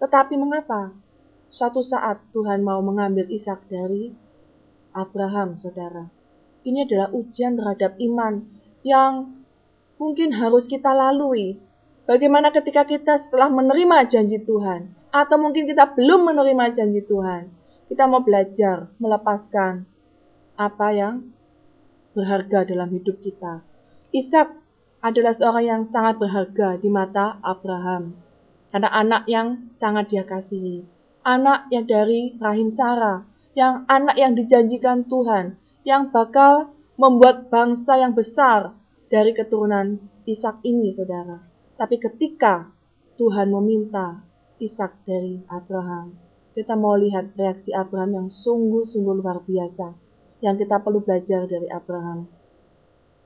[0.00, 0.96] Tetapi mengapa?
[1.52, 4.16] Suatu saat Tuhan mau mengambil Ishak dari
[4.96, 6.08] Abraham, saudara.
[6.64, 8.48] Ini adalah ujian terhadap iman
[8.80, 9.44] yang
[10.00, 11.60] mungkin harus kita lalui.
[12.08, 17.52] Bagaimana ketika kita setelah menerima janji Tuhan, atau mungkin kita belum menerima janji Tuhan,
[17.92, 19.84] kita mau belajar melepaskan
[20.56, 21.36] apa yang
[22.18, 23.62] berharga dalam hidup kita.
[24.10, 24.50] Ishak
[24.98, 28.18] adalah seorang yang sangat berharga di mata Abraham,
[28.74, 30.82] karena anak yang sangat dia kasihi,
[31.22, 33.22] anak yang dari rahim Sarah,
[33.54, 35.54] yang anak yang dijanjikan Tuhan,
[35.86, 38.74] yang bakal membuat bangsa yang besar
[39.06, 41.38] dari keturunan Ishak ini, saudara.
[41.78, 42.74] Tapi ketika
[43.14, 44.26] Tuhan meminta
[44.58, 46.18] Ishak dari Abraham,
[46.58, 50.07] kita mau lihat reaksi Abraham yang sungguh-sungguh luar biasa,
[50.38, 52.30] yang kita perlu belajar dari Abraham.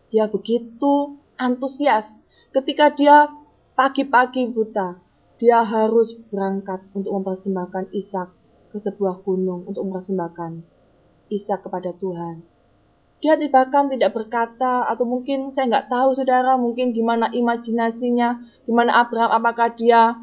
[0.09, 2.05] Dia begitu antusias.
[2.53, 3.33] Ketika dia
[3.77, 5.01] pagi-pagi buta,
[5.41, 8.29] dia harus berangkat untuk mempersembahkan Ishak
[8.73, 10.61] ke sebuah gunung untuk mempersembahkan
[11.33, 12.45] Ishak kepada Tuhan.
[13.23, 19.31] Dia bahkan tidak berkata atau mungkin saya nggak tahu saudara mungkin gimana imajinasinya gimana Abraham
[19.39, 20.19] apakah dia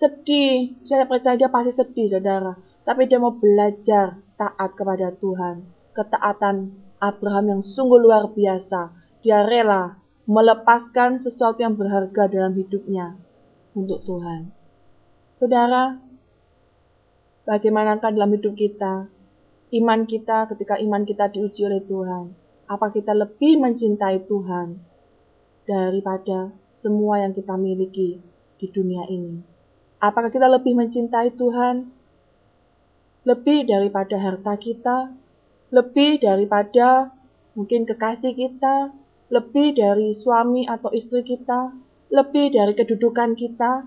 [0.00, 0.72] sedih?
[0.88, 2.56] Saya percaya dia pasti sedih saudara.
[2.82, 9.98] Tapi dia mau belajar taat kepada Tuhan ketaatan Abraham yang sungguh luar biasa dia rela
[10.24, 13.18] melepaskan sesuatu yang berharga dalam hidupnya
[13.74, 14.52] untuk Tuhan
[15.36, 15.98] saudara
[17.48, 19.10] bagaimanakah dalam hidup kita
[19.70, 22.34] iman kita ketika iman kita diuji oleh Tuhan.
[22.70, 24.78] Apa kita lebih mencintai Tuhan
[25.66, 28.18] daripada semua yang kita miliki
[28.58, 29.42] di dunia ini?
[30.02, 31.90] Apakah kita lebih mencintai Tuhan
[33.20, 35.12] lebih daripada harta kita,
[35.70, 37.14] lebih daripada
[37.54, 38.94] mungkin kekasih kita,
[39.30, 41.74] lebih dari suami atau istri kita,
[42.10, 43.86] lebih dari kedudukan kita,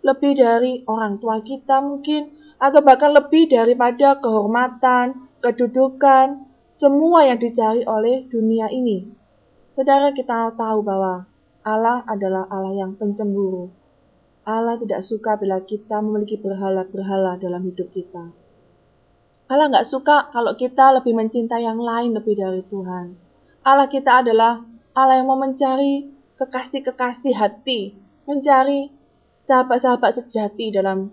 [0.00, 6.48] lebih dari orang tua kita mungkin, atau bahkan lebih daripada kehormatan, kedudukan,
[6.80, 9.04] semua yang dicari oleh dunia ini.
[9.76, 11.28] Saudara kita tahu bahwa
[11.60, 13.68] Allah adalah Allah yang pencemburu.
[14.48, 18.32] Allah tidak suka bila kita memiliki berhala-berhala dalam hidup kita.
[19.50, 23.18] Allah nggak suka kalau kita lebih mencintai yang lain lebih dari Tuhan.
[23.66, 24.62] Allah kita adalah
[24.94, 26.06] Allah yang mau mencari
[26.38, 27.98] kekasih-kekasih hati,
[28.30, 28.94] mencari
[29.50, 31.10] sahabat-sahabat sejati dalam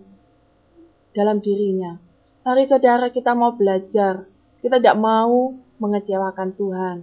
[1.18, 1.98] dalam dirinya.
[2.46, 4.30] Mari saudara kita mau belajar,
[4.62, 6.96] kita tidak mau mengecewakan Tuhan.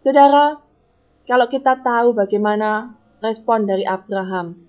[0.00, 0.64] Saudara,
[1.28, 4.64] kalau kita tahu bagaimana respon dari Abraham,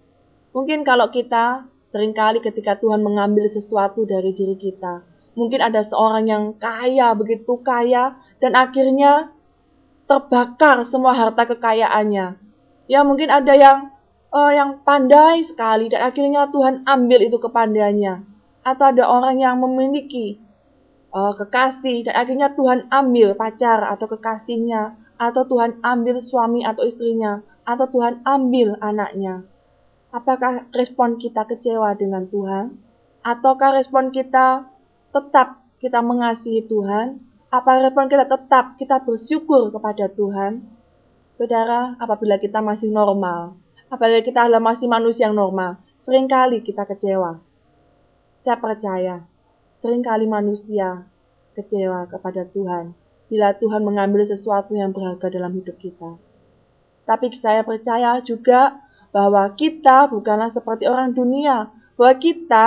[0.51, 6.25] mungkin kalau kita sering kali ketika Tuhan mengambil sesuatu dari diri kita, mungkin ada seorang
[6.25, 9.35] yang kaya, begitu kaya, dan akhirnya
[10.07, 12.39] terbakar semua harta kekayaannya.
[12.87, 13.95] Ya mungkin ada yang
[14.35, 18.23] uh, yang pandai sekali dan akhirnya Tuhan ambil itu kepandaiannya
[18.65, 20.41] atau ada orang yang memiliki
[21.13, 27.39] uh, kekasih dan akhirnya Tuhan ambil pacar atau kekasihnya atau Tuhan ambil suami atau istrinya
[27.63, 29.47] atau Tuhan ambil anaknya.
[30.13, 32.77] Apakah respon kita kecewa dengan Tuhan?
[33.25, 34.74] Ataukah respon kita
[35.15, 37.23] tetap kita mengasihi Tuhan?
[37.47, 40.67] Apa respon kita tetap kita bersyukur kepada Tuhan?
[41.39, 43.55] Saudara, apabila kita masih normal,
[43.87, 47.39] apabila kita adalah masih manusia yang normal, sering kali kita kecewa.
[48.43, 49.23] Saya percaya,
[49.79, 51.07] sering kali manusia
[51.55, 56.19] kecewa kepada Tuhan bila Tuhan mengambil sesuatu yang berharga dalam hidup kita.
[57.05, 62.65] Tapi saya percaya juga bahwa kita bukanlah seperti orang dunia, bahwa kita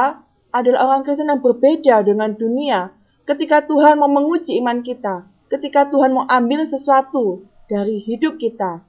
[0.55, 2.93] adalah orang Kristen yang berbeda dengan dunia.
[3.29, 8.81] Ketika Tuhan mau menguji iman kita, ketika Tuhan mau ambil sesuatu dari hidup kita,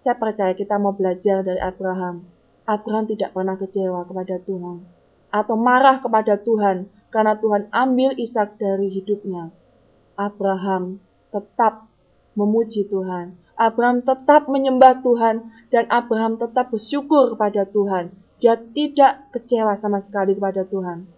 [0.00, 2.24] saya percaya kita mau belajar dari Abraham.
[2.64, 4.96] Abraham tidak pernah kecewa kepada Tuhan
[5.30, 9.52] atau marah kepada Tuhan karena Tuhan ambil Ishak dari hidupnya.
[10.16, 11.90] Abraham tetap
[12.32, 13.36] memuji Tuhan.
[13.56, 18.12] Abraham tetap menyembah Tuhan dan Abraham tetap bersyukur kepada Tuhan.
[18.36, 21.08] Dia tidak kecewa sama sekali kepada Tuhan.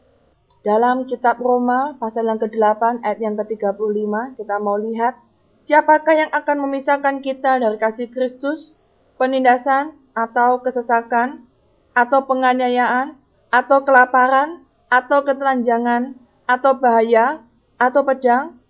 [0.63, 5.19] Dalam kitab Roma pasal yang ke-8 ayat yang ke-35 kita mau lihat
[5.67, 8.71] siapakah yang akan memisahkan kita dari kasih Kristus?
[9.19, 11.47] Penindasan atau kesesakan?
[11.95, 13.19] Atau penganiayaan?
[13.51, 17.43] Atau kelaparan, atau ketelanjangan, atau bahaya,
[17.81, 18.61] atau pedang,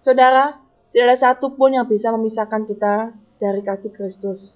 [0.00, 0.56] saudara,
[0.92, 4.52] tidak ada satu pun yang bisa memisahkan kita dari kasih Kristus.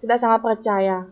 [0.00, 1.08] Kita sangat percaya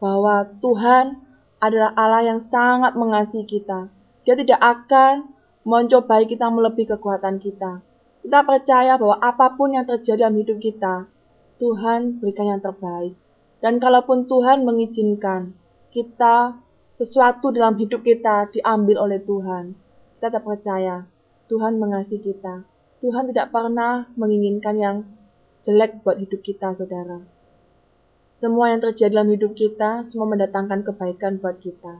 [0.00, 1.20] bahwa Tuhan
[1.60, 3.92] adalah Allah yang sangat mengasihi kita.
[4.24, 7.84] Dia tidak akan mencobai kita melebihi kekuatan kita.
[8.24, 11.08] Kita percaya bahwa apa pun yang terjadi dalam hidup kita,
[11.60, 13.16] Tuhan berikan yang terbaik.
[13.60, 15.52] Dan kalaupun Tuhan mengizinkan
[15.92, 16.56] kita
[16.96, 19.76] sesuatu dalam hidup kita diambil oleh Tuhan.
[20.16, 21.04] Kita tak percaya
[21.48, 22.64] Tuhan mengasihi kita.
[23.00, 24.96] Tuhan tidak pernah menginginkan yang
[25.64, 27.39] jelek buat hidup kita, saudara.
[28.30, 31.98] Semua yang terjadi dalam hidup kita, semua mendatangkan kebaikan buat kita.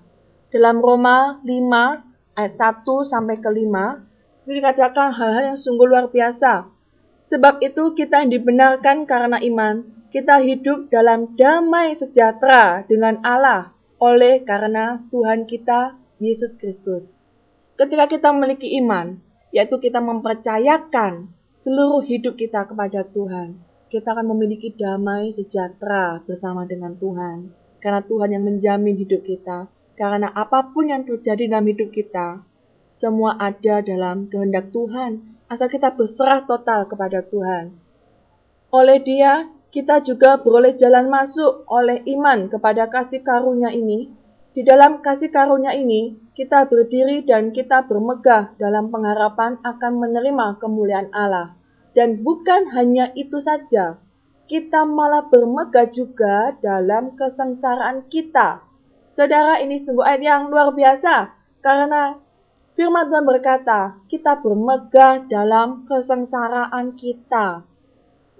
[0.50, 6.70] Dalam Roma 5 ayat 1 sampai ke 5, itu dikatakan hal-hal yang sungguh luar biasa.
[7.30, 13.70] Sebab itu kita dibenarkan karena iman, kita hidup dalam damai sejahtera dengan Allah
[14.02, 17.06] oleh karena Tuhan kita Yesus Kristus.
[17.78, 19.22] Ketika kita memiliki iman,
[19.54, 21.30] yaitu kita mempercayakan
[21.62, 27.50] seluruh hidup kita kepada Tuhan, kita akan memiliki damai sejahtera bersama dengan Tuhan.
[27.82, 29.66] Karena Tuhan yang menjamin hidup kita,
[29.98, 32.46] karena apa pun yang terjadi dalam hidup kita,
[33.02, 37.74] semua ada dalam kehendak Tuhan, asal kita berserah total kepada Tuhan.
[38.70, 44.06] Oleh Dia, kita juga beroleh jalan masuk oleh iman kepada kasih karunia ini.
[44.54, 51.10] Di dalam kasih karunia ini, kita berdiri dan kita bermegah dalam pengharapan akan menerima kemuliaan
[51.10, 51.59] Allah.
[51.96, 53.98] Dan bukan hanya itu saja,
[54.46, 58.70] kita malah bermegah juga dalam kesengsaraan kita
[59.10, 62.16] Saudara, ini sungguh ayat yang luar biasa karena
[62.78, 67.66] firman Tuhan berkata, kita bermegah dalam kesengsaraan kita.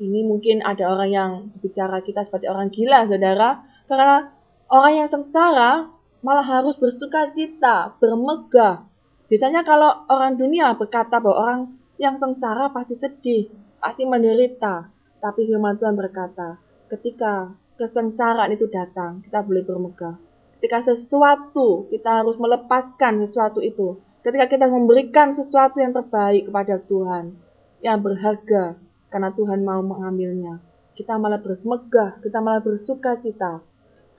[0.01, 3.61] Ini mungkin ada orang yang bicara kita seperti orang gila, saudara,
[3.91, 4.33] karena
[4.71, 5.91] orang yang sengsara
[6.23, 8.87] malah harus bersuka cita, bermegah.
[9.27, 11.61] Biasanya kalau orang dunia berkata bahwa orang
[12.01, 14.89] yang sengsara pasti sedih, pasti menderita.
[15.21, 16.57] Tapi firman Tuhan berkata,
[16.89, 20.17] ketika kesengsaraan itu datang, kita boleh bermegah
[20.61, 27.33] ketika sesuatu kita harus melepaskan sesuatu itu ketika kita memberikan sesuatu yang terbaik kepada Tuhan
[27.81, 28.77] yang berharga
[29.09, 30.61] karena Tuhan mau mengambilnya
[31.01, 33.65] kita malah bersemegah kita malah bersuka cita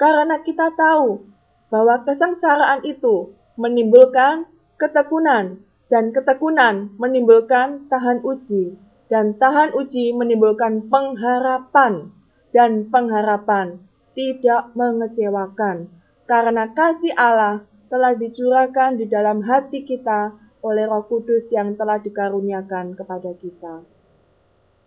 [0.02, 1.30] karena kita tahu
[1.70, 4.50] bahwa kesengsaraan itu menimbulkan
[4.82, 8.80] ketekunan dan ketekunan menimbulkan tahan uji
[9.12, 12.16] dan tahan uji menimbulkan pengharapan
[12.56, 13.84] dan pengharapan
[14.16, 15.92] tidak mengecewakan
[16.24, 20.32] karena kasih Allah telah dicurahkan di dalam hati kita
[20.64, 23.84] oleh Roh Kudus yang telah dikaruniakan kepada kita.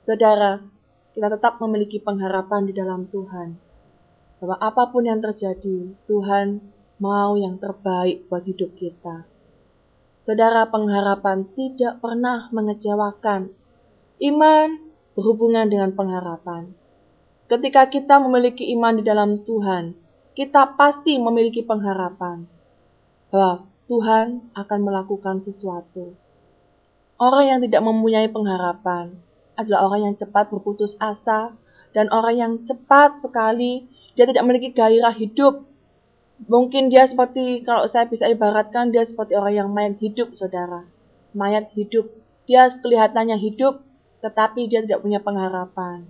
[0.01, 0.65] Saudara,
[1.13, 3.61] kita tetap memiliki pengharapan di dalam Tuhan.
[4.41, 6.65] Bahwa apa pun yang terjadi, Tuhan
[6.97, 9.34] mau yang terbaik buat hidup kita.
[10.25, 13.53] Saudara, pengharapan tidak pernah mengecewakan.
[14.25, 14.81] Iman
[15.13, 16.73] berhubungan dengan pengharapan.
[17.45, 19.93] Ketika kita memiliki iman di dalam Tuhan,
[20.33, 22.49] kita pasti memiliki pengharapan
[23.29, 26.17] bahwa Tuhan akan melakukan sesuatu.
[27.21, 29.21] Orang yang tidak mempunyai pengharapan
[29.61, 31.53] adalah orang yang cepat berputus asa
[31.93, 35.69] dan orang yang cepat sekali dia tidak memiliki gairah hidup.
[36.35, 40.83] Mungkin dia seperti kalau saya bisa ibaratkan dia seperti orang yang mayat hidup, saudara.
[41.31, 42.11] Mayat hidup.
[42.51, 43.87] Dia kelihatannya hidup,
[44.21, 46.05] tetapi dia tidak punya pengharapan.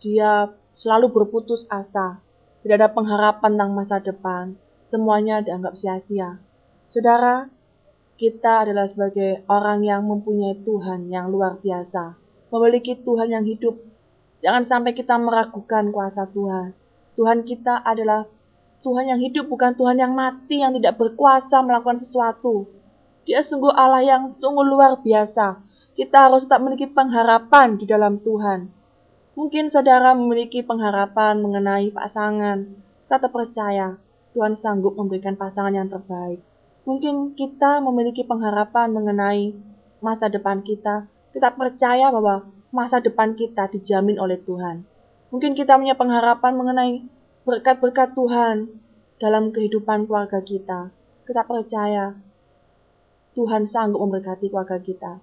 [0.00, 2.24] Dia selalu berputus asa.
[2.64, 4.56] Tidak ada pengharapan tentang masa depan.
[4.88, 6.40] Semuanya dianggap sia-sia.
[6.88, 7.46] Saudara,
[8.18, 12.18] kita adalah sebagai orang yang mempunyai Tuhan yang luar biasa.
[12.50, 13.78] Memiliki Tuhan yang hidup.
[14.42, 16.74] Jangan sampai kita meragukan kuasa Tuhan.
[17.14, 18.26] Tuhan kita adalah
[18.86, 22.70] Tuhan yang hidup, bukan Tuhan yang mati, yang tidak berkuasa melakukan sesuatu.
[23.26, 25.60] Dia sungguh Allah yang sungguh luar biasa.
[25.98, 28.70] Kita harus tetap memiliki pengharapan di dalam Tuhan.
[29.34, 32.70] Mungkin saudara memiliki pengharapan mengenai pasangan.
[33.06, 33.98] Kita percaya
[34.34, 36.38] Tuhan sanggup memberikan pasangan yang terbaik.
[36.86, 39.52] Mungkin kita memiliki pengharapan mengenai
[40.00, 41.10] masa depan kita.
[41.34, 44.86] Kita percaya bahwa masa depan kita dijamin oleh Tuhan.
[45.28, 46.92] Mungkin kita punya pengharapan mengenai
[47.48, 48.68] berkat-berkat Tuhan
[49.16, 50.92] dalam kehidupan keluarga kita.
[51.24, 52.12] Kita percaya
[53.32, 55.16] Tuhan sanggup memberkati keluarga kita.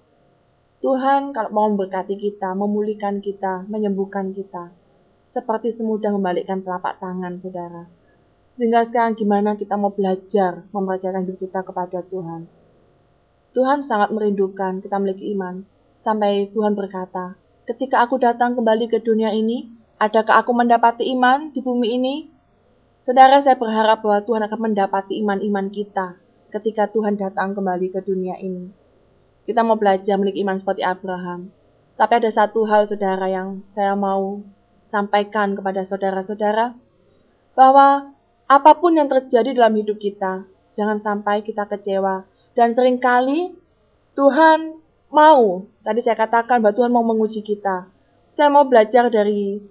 [0.81, 4.73] Tuhan kalau mau memberkati kita, memulihkan kita, menyembuhkan kita.
[5.29, 7.85] Seperti semudah membalikkan telapak tangan, saudara.
[8.57, 12.49] Tinggal sekarang gimana kita mau belajar mempercayakan hidup kita kepada Tuhan.
[13.53, 15.61] Tuhan sangat merindukan kita memiliki iman.
[16.01, 17.37] Sampai Tuhan berkata,
[17.69, 22.15] ketika aku datang kembali ke dunia ini, adakah aku mendapati iman di bumi ini?
[23.05, 26.17] Saudara, saya berharap bahwa Tuhan akan mendapati iman-iman kita
[26.49, 28.71] ketika Tuhan datang kembali ke dunia ini.
[29.45, 31.53] Kita mau belajar memiliki iman seperti Abraham.
[31.95, 34.41] Tapi ada satu hal saudara yang saya mau
[34.89, 36.73] sampaikan kepada saudara-saudara.
[37.53, 38.09] Bahwa
[38.49, 42.25] apa pun yang terjadi dalam hidup kita, jangan sampai kita kecewa.
[42.57, 43.53] Dan sering kali
[44.17, 44.81] Tuhan
[45.13, 47.87] mau, tadi saya katakan bahwa Tuhan mau menguji kita.
[48.35, 49.61] Saya mau belajar dari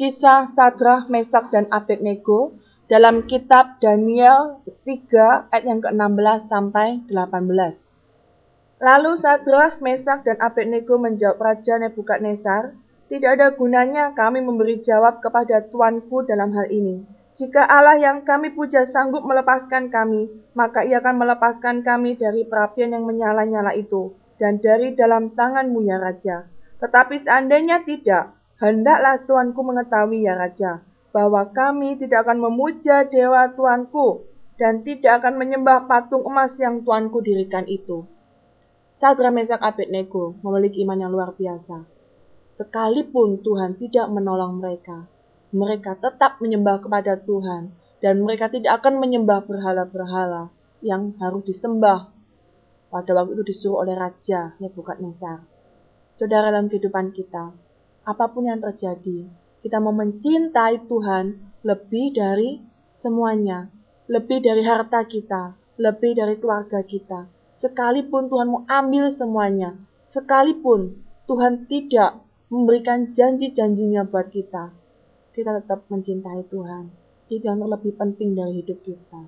[0.00, 2.56] kisah Sadrah, Mesak, dan Abednego
[2.88, 8.80] dalam kitab Daniel 3 ayat yang ke-16 sampai 18.
[8.80, 12.72] Lalu Sadrah, Mesak, dan Abednego menjawab Raja Nebukadnezar,
[13.10, 17.02] Tidak ada gunanya kami memberi jawab kepada Tuanku dalam hal ini.
[17.36, 22.94] Jika Allah yang kami puja sanggup melepaskan kami, maka ia akan melepaskan kami dari perapian
[22.94, 26.46] yang menyala-nyala itu, dan dari dalam tanganmu ya Raja.
[26.78, 34.28] Tetapi seandainya tidak, hendaklah Tuanku mengetahui ya Raja, bahwa kami tidak akan memuja dewa Tuanku,
[34.60, 38.04] dan tidak akan menyembah patung emas yang Tuanku dirikan itu.
[39.00, 41.88] Sadra Mesak Abednego memiliki iman yang luar biasa.
[42.52, 45.08] Sekalipun Tuhan tidak menolong mereka,
[45.56, 47.72] mereka tetap menyembah kepada Tuhan
[48.04, 50.52] dan mereka tidak akan menyembah berhala-berhala
[50.84, 52.12] yang harus disembah.
[52.92, 55.46] Pada waktu itu disuruh oleh Raja Nebukadnezar.
[56.12, 57.54] Saudara dalam kehidupan kita,
[58.10, 59.30] apa pun yang terjadi,
[59.62, 62.58] kita mau mencintai Tuhan lebih dari
[62.90, 63.70] semuanya,
[64.10, 67.30] lebih dari harta kita, lebih dari keluarga kita.
[67.62, 69.78] Sekalipun Tuhan mau ambil semuanya,
[70.10, 70.98] sekalipun
[71.30, 72.18] Tuhan tidak
[72.50, 74.74] memberikan janji-janjinya buat kita,
[75.30, 76.90] kita tetap mencintai Tuhan.
[77.30, 79.22] Itu yang terlebih penting dari hidup kita.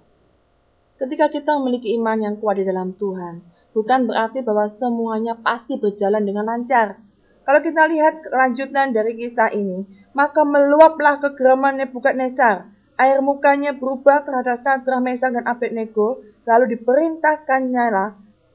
[0.99, 6.27] Ketika kita memiliki iman yang kuat di dalam Tuhan, bukan berarti bahwa semuanya pasti berjalan
[6.27, 6.99] dengan lancar.
[7.43, 9.83] Kalau kita lihat kelanjutan dari kisah ini,
[10.15, 12.71] maka meluaplah kegeraman Nebukadnezar.
[13.01, 18.11] Air mukanya berubah terhadap Sadrah, Mesak, dan Abednego, lalu diperintahkannya lah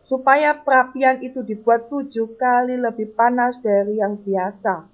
[0.08, 4.88] supaya perapian itu dibuat tujuh kali lebih panas dari yang biasa.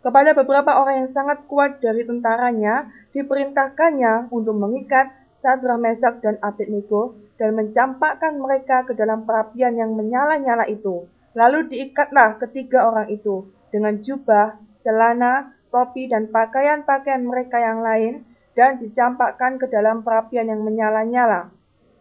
[0.00, 5.12] Kepada beberapa orang yang sangat kuat dari tentaranya, diperintahkannya untuk mengikat
[5.44, 11.04] Sadra Mesak dan Abednego dan mencampakkan mereka ke dalam perapian yang menyala-nyala itu.
[11.34, 18.26] Lalu diikatlah ketiga orang itu dengan jubah, celana, topi, dan pakaian-pakaian mereka yang lain
[18.58, 21.54] dan dicampakkan ke dalam perapian yang menyala-nyala.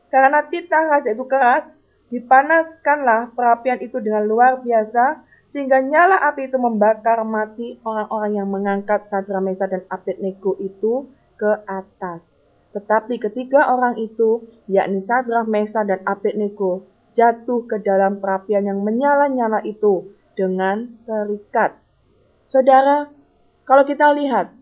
[0.09, 1.69] Karena titah raja itu keras,
[2.09, 5.21] dipanaskanlah perapian itu dengan luar biasa
[5.53, 11.65] sehingga nyala api itu membakar mati orang-orang yang mengangkat Sadra Mesa dan Abednego itu ke
[11.69, 12.33] atas.
[12.73, 19.65] Tetapi ketiga orang itu, yakni Sadra Mesa dan Abednego, jatuh ke dalam perapian yang menyala-nyala
[19.65, 21.75] itu dengan terikat.
[22.47, 23.11] Saudara,
[23.67, 24.55] kalau kita lihat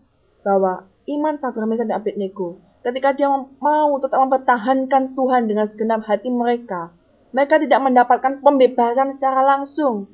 [0.44, 3.30] bahwa iman Sadra Mesa dan Abednego, ketika dia
[3.62, 6.92] mau tetap mempertahankan Tuhan dengan segenap hati mereka,
[7.32, 10.08] mereka tidak mendapatkan pembebasan secara langsung,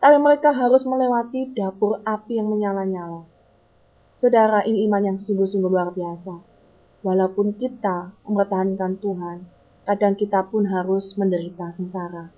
[0.00, 3.26] tapi mereka harus melewati dapur api yang menyala-nyala.
[4.16, 6.34] Saudara, ini iman yang sungguh-sungguh luar biasa.
[7.00, 9.38] Walaupun kita mempertahankan Tuhan,
[9.90, 12.30] kadang kita pun harus menderita sengsara.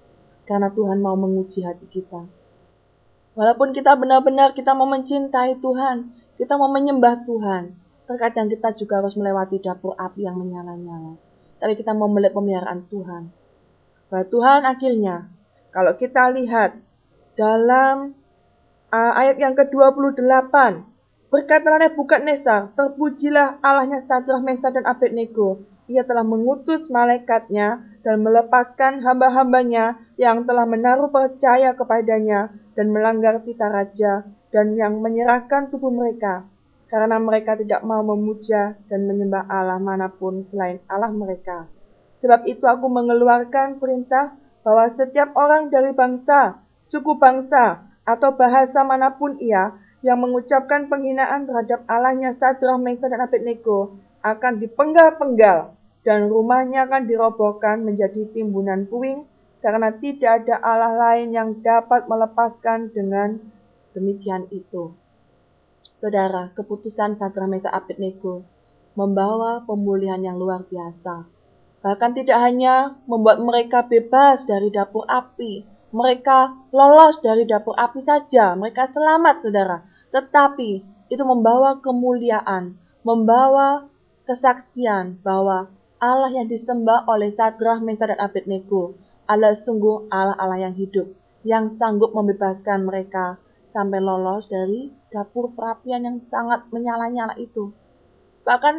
[0.49, 2.25] Karena Tuhan mau menguji hati kita.
[3.37, 7.77] Walaupun kita benar-benar kita mau mencintai Tuhan, kita mau menyembah Tuhan,
[8.09, 11.21] terkadang kita juga harus melewati dapur api yang menyala-nyala.
[11.61, 13.29] Tapi kita mau melihat pemeliharaan Tuhan.
[14.09, 15.29] Bahwa Tuhan akhirnya,
[15.77, 16.81] kalau kita lihat
[17.37, 18.17] dalam
[18.93, 20.55] uh, ayat yang ke-28.
[21.33, 25.65] Berkatalah Nebukadnezar, terpujilah Allahnya Sadrah, Mesa dan Abednego.
[25.93, 33.68] Ia telah mengutus malaikatnya dan melepaskan hamba-hambanya yang telah menaruh percaya kepadanya dan melanggar tita
[33.68, 36.49] raja dan yang menyerahkan tubuh mereka
[36.88, 41.68] karena mereka tidak mau memuja dan menyembah Allah mana pun selain Allah mereka.
[42.24, 49.14] Sebab itu aku mengeluarkan perintah bahwa setiap orang dari bangsa, suku bangsa, atau bahasa mana
[49.16, 56.91] pun ia yang mengucapkan penghinaan terhadap Allahnya Sadrah, Mesa, dan Abednego akan dipenggal-penggal dan rumahnya
[56.91, 59.27] akan dirobohkan menjadi timbunan puing
[59.63, 63.39] karena tidak ada Allah lain yang dapat melepaskan dengan
[63.95, 64.91] demikian itu.
[65.95, 68.43] Saudara, keputusan Sadrah, Mesa, Abednego
[68.99, 71.25] membawa pemulihan yang luar biasa.
[71.83, 75.63] Bahkan tidak hanya membuat mereka bebas dari dapur api,
[75.95, 79.79] mereka lolos dari dapur api saja, mereka selamat saudara.
[80.11, 80.71] Tetapi
[81.11, 82.75] itu membawa kemuliaan,
[83.07, 83.87] membawa
[84.27, 85.71] kesaksian bahwa
[86.03, 88.99] Allah yang disembah oleh Sadrah, Mesa, dan Abednego
[89.31, 91.15] adalah sungguh Allah-Allah yang hidup,
[91.47, 93.39] yang sanggup membebaskan mereka
[93.71, 97.71] sampai lolos dari dapur perapian yang sangat menyala-nyala itu.
[98.43, 98.75] Bahkan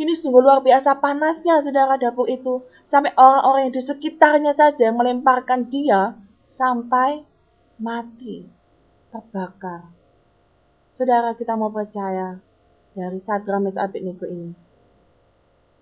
[0.00, 5.68] ini sungguh luar biasa panasnya saudara dapur itu, sampai orang-orang yang di sekitarnya saja melemparkan
[5.68, 6.16] dia
[6.56, 7.28] sampai
[7.76, 8.48] mati,
[9.12, 9.92] terbakar.
[10.96, 12.40] Saudara kita mau percaya
[12.96, 14.63] dari Sadra Abednego ini.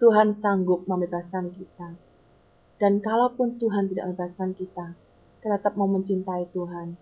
[0.02, 1.94] Tuhan sanggup membebaskan kita.
[2.82, 4.98] Dan kalaupun Tuhan tidak membebaskan kita,
[5.38, 6.98] kita tetap mau mencintai Tuhan.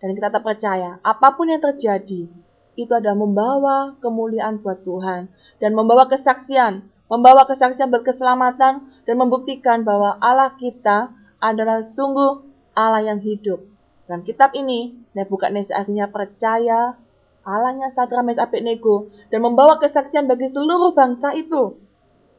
[0.00, 2.24] Dan kita tetap percaya, apa pun yang terjadi,
[2.80, 5.28] itu adalah membawa kemuliaan buat Tuhan.
[5.60, 11.12] Dan membawa kesaksian, membawa kesaksian buat keselamatan, dan membuktikan bahwa Allah kita
[11.44, 12.40] adalah sungguh
[12.72, 13.68] Allah yang hidup.
[14.08, 16.96] Dalam kitab ini, Nebukadnezar akhirnya percaya
[17.44, 21.83] Allahnya Sadra Mes Abednego dan membawa kesaksian bagi seluruh bangsa itu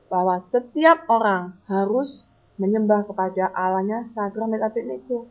[0.08, 2.24] bahwa setiap orang harus
[2.62, 4.08] menyembah kepada Allahnya
[4.48, 5.28] Mes Abednego.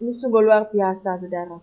[0.00, 1.60] Ini sungguh luar biasa, saudara.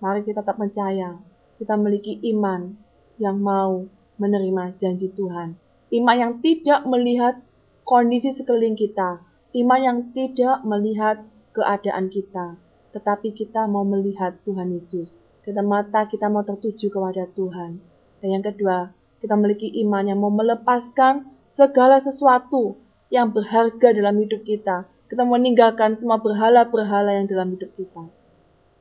[0.00, 1.16] Mari kita tetap percaya,
[1.56, 2.76] kita memiliki iman
[3.16, 3.86] yang mau
[4.20, 5.56] menerima janji Tuhan.
[5.92, 7.40] Iman yang tidak melihat
[7.86, 9.20] kondisi sekeliling kita.
[9.54, 11.22] Iman yang tidak melihat
[11.54, 12.58] keadaan kita.
[12.92, 17.76] Tetapi kita mau melihat Tuhan Yesus kita mata kita mau tertuju kepada Tuhan.
[18.24, 18.88] Dan yang kedua,
[19.20, 22.78] kita memiliki iman yang mau melepaskan segala sesuatu
[23.10, 24.90] yang berharga dalam hidup kita.
[25.06, 28.10] Kita meninggalkan semua berhala-berhala yang dalam hidup kita.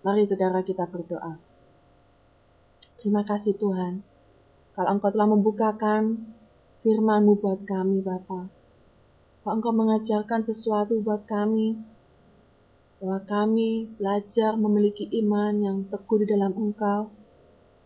[0.01, 1.38] Mari saudara kita berdoa.
[2.97, 4.01] Terima kasih Tuhan.
[4.74, 6.34] Kalau Engkau telah membukakan
[6.82, 8.49] firman-Mu buat kami Bapa.
[9.45, 11.78] Kalau Engkau mengajarkan sesuatu buat kami,
[13.03, 17.11] bahwa kami belajar memiliki iman yang teguh di dalam Engkau.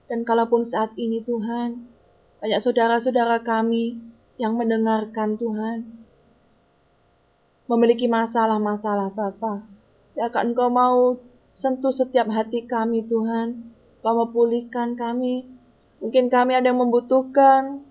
[0.06, 1.90] Dan kalaupun saat ini Tuhan,
[2.38, 3.98] banyak saudara-saudara kami
[4.38, 5.86] yang mendengarkan Tuhan,
[7.68, 9.66] memiliki masalah-masalah Bapa.
[10.18, 11.18] Ya kan Engkau mau
[11.58, 15.46] sentuh setiap hati kami Tuhan, Engkau mau pulihkan kami.
[15.98, 17.82] Mungkin kami ada yang membutuhkan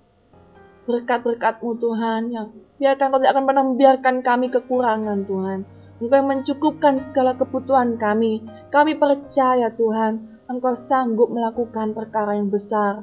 [0.86, 5.58] berkat-berkat-Mu Tuhan, yang biarkan Kau tidak akan pernah membiarkan kami kekurangan Tuhan.
[5.98, 8.46] Engkau yang mencukupkan segala kebutuhan kami.
[8.70, 13.02] Kami percaya Tuhan, Engkau sanggup melakukan perkara yang besar.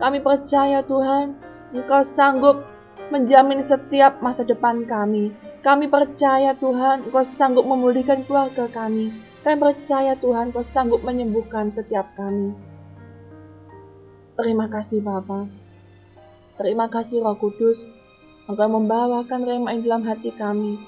[0.00, 1.36] Kami percaya Tuhan,
[1.76, 2.64] Engkau sanggup
[3.08, 5.32] menjamin setiap masa depan kami.
[5.64, 9.10] Kami percaya Tuhan, Engkau sanggup memulihkan keluarga kami.
[9.42, 12.54] Kami percaya Tuhan, Engkau sanggup menyembuhkan setiap kami.
[14.38, 15.50] Terima kasih Bapa.
[16.54, 17.82] Terima kasih Roh Kudus.
[18.46, 20.78] Engkau membawakan rema dalam hati kami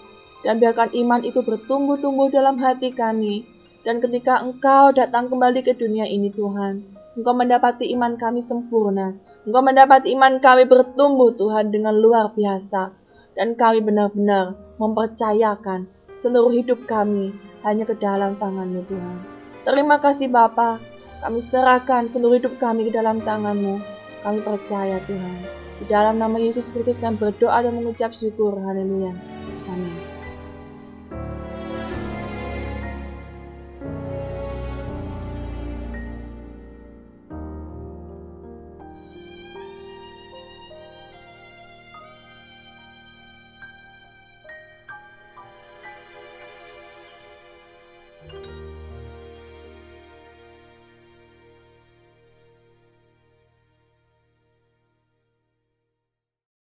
[0.41, 3.45] dan biarkan iman itu bertumbuh-tumbuh dalam hati kami.
[3.81, 6.85] Dan ketika Engkau datang kembali ke dunia ini Tuhan,
[7.17, 9.17] Engkau mendapati iman kami sempurna.
[9.49, 12.93] Engkau mendapati iman kami bertumbuh Tuhan dengan luar biasa.
[13.33, 15.89] Dan kami benar-benar mempercayakan
[16.21, 17.33] seluruh hidup kami
[17.65, 19.17] hanya ke dalam tangan-Mu Tuhan.
[19.65, 20.77] Terima kasih Bapa,
[21.25, 23.81] kami serahkan seluruh hidup kami ke dalam tangan-Mu.
[24.21, 25.37] Kami percaya Tuhan.
[25.81, 28.53] Di dalam nama Yesus Kristus kami berdoa dan mengucap syukur.
[28.53, 29.17] Haleluya.